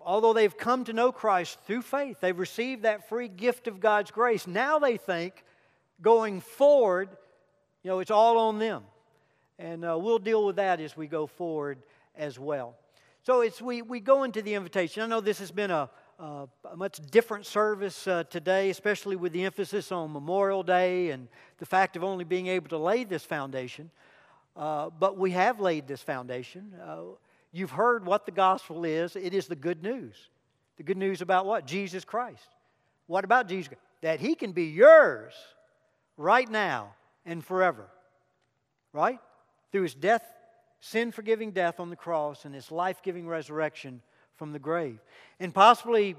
although 0.00 0.32
they've 0.32 0.56
come 0.56 0.84
to 0.84 0.92
know 0.92 1.12
Christ 1.12 1.58
through 1.64 1.82
faith, 1.82 2.20
they've 2.20 2.38
received 2.38 2.82
that 2.82 3.08
free 3.08 3.28
gift 3.28 3.68
of 3.68 3.78
God's 3.78 4.10
grace, 4.10 4.48
now 4.48 4.80
they 4.80 4.96
think 4.96 5.44
going 6.00 6.40
forward, 6.40 7.10
you 7.84 7.90
know, 7.90 8.00
it's 8.00 8.10
all 8.10 8.38
on 8.38 8.58
them. 8.58 8.82
And 9.58 9.84
uh, 9.84 9.96
we'll 9.96 10.18
deal 10.18 10.44
with 10.44 10.56
that 10.56 10.80
as 10.80 10.96
we 10.96 11.06
go 11.06 11.28
forward 11.28 11.78
as 12.16 12.38
well. 12.38 12.76
So 13.22 13.42
it's, 13.42 13.62
we, 13.62 13.82
we 13.82 14.00
go 14.00 14.24
into 14.24 14.42
the 14.42 14.54
invitation. 14.54 15.04
I 15.04 15.06
know 15.06 15.20
this 15.20 15.38
has 15.38 15.52
been 15.52 15.70
a, 15.70 15.88
a, 16.22 16.48
a 16.72 16.76
much 16.76 17.00
different 17.10 17.46
service 17.46 18.06
uh, 18.06 18.24
today, 18.24 18.70
especially 18.70 19.16
with 19.16 19.32
the 19.32 19.44
emphasis 19.44 19.90
on 19.90 20.12
Memorial 20.12 20.62
Day 20.62 21.10
and 21.10 21.28
the 21.58 21.66
fact 21.66 21.96
of 21.96 22.04
only 22.04 22.24
being 22.24 22.46
able 22.46 22.68
to 22.68 22.78
lay 22.78 23.04
this 23.04 23.24
foundation. 23.24 23.90
Uh, 24.56 24.90
but 24.90 25.18
we 25.18 25.32
have 25.32 25.60
laid 25.60 25.88
this 25.88 26.02
foundation. 26.02 26.72
Uh, 26.82 27.00
You've 27.52 27.70
heard 27.70 28.06
what 28.06 28.24
the 28.24 28.32
gospel 28.32 28.84
is. 28.84 29.14
It 29.14 29.34
is 29.34 29.46
the 29.46 29.54
good 29.54 29.82
news. 29.82 30.14
The 30.78 30.82
good 30.82 30.96
news 30.96 31.20
about 31.20 31.44
what? 31.44 31.66
Jesus 31.66 32.02
Christ. 32.02 32.48
What 33.06 33.24
about 33.24 33.46
Jesus? 33.46 33.74
That 34.00 34.20
he 34.20 34.34
can 34.34 34.52
be 34.52 34.64
yours 34.64 35.34
right 36.16 36.48
now 36.48 36.94
and 37.26 37.44
forever. 37.44 37.86
Right? 38.94 39.18
Through 39.70 39.82
his 39.82 39.94
death, 39.94 40.24
sin 40.80 41.12
forgiving 41.12 41.50
death 41.50 41.78
on 41.78 41.90
the 41.90 41.96
cross, 41.96 42.46
and 42.46 42.54
his 42.54 42.70
life 42.72 43.02
giving 43.02 43.28
resurrection 43.28 44.00
from 44.36 44.52
the 44.52 44.58
grave. 44.58 44.98
And 45.40 45.54
possibly 45.54 46.16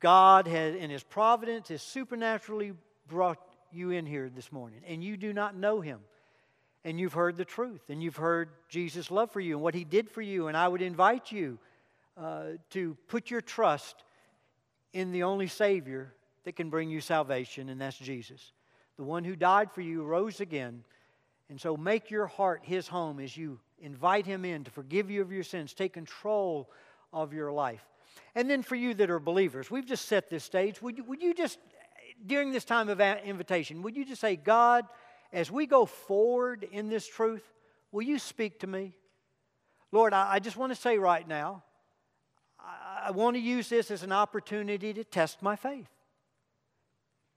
God 0.00 0.46
has, 0.46 0.74
in 0.74 0.90
his 0.90 1.02
providence, 1.02 1.68
has 1.68 1.82
supernaturally 1.82 2.72
brought 3.08 3.38
you 3.72 3.90
in 3.90 4.06
here 4.06 4.30
this 4.34 4.50
morning, 4.50 4.80
and 4.86 5.02
you 5.02 5.16
do 5.16 5.32
not 5.32 5.56
know 5.56 5.80
him 5.80 6.00
and 6.84 6.98
you've 6.98 7.12
heard 7.12 7.36
the 7.36 7.44
truth 7.44 7.82
and 7.88 8.02
you've 8.02 8.16
heard 8.16 8.48
Jesus' 8.68 9.10
love 9.10 9.30
for 9.30 9.40
you 9.40 9.54
and 9.54 9.62
what 9.62 9.74
he 9.74 9.84
did 9.84 10.10
for 10.10 10.22
you. 10.22 10.48
And 10.48 10.56
I 10.56 10.66
would 10.66 10.82
invite 10.82 11.30
you 11.30 11.58
uh, 12.16 12.44
to 12.70 12.96
put 13.08 13.30
your 13.30 13.40
trust 13.40 14.04
in 14.92 15.12
the 15.12 15.24
only 15.24 15.46
Savior 15.46 16.12
that 16.44 16.56
can 16.56 16.70
bring 16.70 16.90
you 16.90 17.00
salvation, 17.00 17.68
and 17.68 17.80
that's 17.80 17.98
Jesus. 17.98 18.52
The 18.96 19.04
one 19.04 19.24
who 19.24 19.36
died 19.36 19.70
for 19.72 19.82
you 19.82 20.02
rose 20.02 20.40
again. 20.40 20.84
And 21.48 21.60
so 21.60 21.76
make 21.76 22.10
your 22.10 22.26
heart 22.26 22.62
his 22.64 22.88
home 22.88 23.20
as 23.20 23.36
you 23.36 23.58
invite 23.80 24.26
him 24.26 24.44
in 24.44 24.64
to 24.64 24.70
forgive 24.70 25.10
you 25.10 25.20
of 25.22 25.32
your 25.32 25.42
sins, 25.42 25.74
take 25.74 25.92
control 25.92 26.70
of 27.12 27.32
your 27.32 27.52
life. 27.52 27.84
And 28.34 28.48
then 28.48 28.62
for 28.62 28.76
you 28.76 28.94
that 28.94 29.10
are 29.10 29.18
believers, 29.18 29.70
we've 29.70 29.86
just 29.86 30.06
set 30.06 30.30
this 30.30 30.44
stage. 30.44 30.80
Would 30.82 30.98
you, 30.98 31.04
would 31.04 31.22
you 31.22 31.34
just, 31.34 31.58
during 32.26 32.52
this 32.52 32.64
time 32.64 32.88
of 32.88 33.00
invitation, 33.00 33.82
would 33.82 33.96
you 33.96 34.04
just 34.04 34.20
say, 34.20 34.36
God, 34.36 34.84
as 35.32 35.50
we 35.50 35.66
go 35.66 35.86
forward 35.86 36.66
in 36.70 36.88
this 36.88 37.06
truth, 37.06 37.42
will 37.92 38.02
you 38.02 38.18
speak 38.18 38.60
to 38.60 38.66
me? 38.66 38.94
Lord, 39.92 40.12
I, 40.12 40.34
I 40.34 40.38
just 40.38 40.56
want 40.56 40.72
to 40.72 40.80
say 40.80 40.98
right 40.98 41.26
now, 41.26 41.64
I, 42.58 43.06
I 43.06 43.10
want 43.10 43.36
to 43.36 43.40
use 43.40 43.68
this 43.68 43.90
as 43.90 44.02
an 44.02 44.12
opportunity 44.12 44.92
to 44.92 45.04
test 45.04 45.42
my 45.42 45.56
faith, 45.56 45.88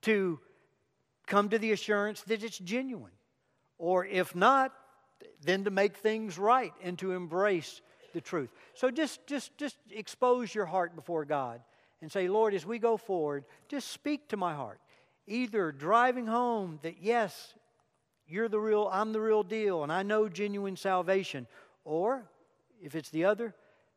to 0.04 0.40
come 1.26 1.50
to 1.50 1.58
the 1.58 1.72
assurance 1.72 2.22
that 2.24 2.44
it's 2.44 2.58
genuine. 2.58 3.12
Or 3.80 4.06
if 4.06 4.36
not, 4.36 4.72
then 5.44 5.64
to 5.64 5.72
make 5.72 5.98
things 5.98 6.38
right 6.38 6.74
and 6.84 6.98
to 7.00 7.14
embrace 7.14 7.82
the 8.14 8.22
truth. 8.22 8.50
So 8.74 8.90
just, 8.90 9.26
just, 9.28 9.58
just 9.58 9.78
expose 9.92 10.54
your 10.54 10.66
heart 10.66 10.96
before 10.96 11.26
God 11.26 11.62
and 12.02 12.12
say, 12.12 12.28
Lord, 12.28 12.54
as 12.54 12.66
we 12.66 12.80
go 12.80 12.98
forward, 12.98 13.46
just 13.68 13.90
speak 13.90 14.30
to 14.30 14.38
my 14.38 14.54
heart. 14.54 14.80
Either 15.28 15.72
driving 15.72 16.28
home 16.28 16.80
that, 16.84 16.96
yes, 17.02 17.54
you're 18.28 18.50
the 18.50 18.60
real, 18.60 18.90
I'm 18.92 19.14
the 19.14 19.22
real 19.22 19.44
deal, 19.44 19.84
and 19.84 19.92
I 19.92 20.04
know 20.04 20.30
genuine 20.30 20.76
salvation. 20.76 21.48
Or, 21.86 22.24
if 22.82 22.96
it's 22.96 23.10
the 23.10 23.26
other, 23.26 23.54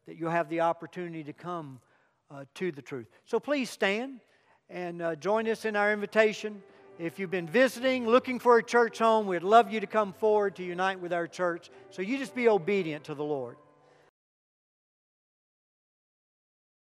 that 0.06 0.16
you'll 0.16 0.30
have 0.30 0.48
the 0.48 0.60
opportunity 0.60 1.24
to 1.24 1.32
come 1.32 1.80
uh, 2.30 2.44
to 2.54 2.72
the 2.72 2.82
truth. 2.82 3.06
So 3.24 3.40
please 3.40 3.70
stand 3.70 4.20
and 4.68 5.02
uh, 5.02 5.16
join 5.16 5.48
us 5.48 5.64
in 5.64 5.76
our 5.76 5.92
invitation. 5.92 6.62
If 6.98 7.18
you've 7.18 7.30
been 7.30 7.48
visiting, 7.48 8.06
looking 8.06 8.38
for 8.38 8.56
a 8.58 8.62
church 8.62 8.98
home, 8.98 9.26
we'd 9.26 9.42
love 9.42 9.72
you 9.72 9.80
to 9.80 9.86
come 9.86 10.12
forward 10.12 10.56
to 10.56 10.64
unite 10.64 11.00
with 11.00 11.12
our 11.12 11.26
church. 11.26 11.70
So 11.90 12.02
you 12.02 12.18
just 12.18 12.34
be 12.34 12.48
obedient 12.48 13.04
to 13.04 13.14
the 13.14 13.24
Lord. 13.24 13.56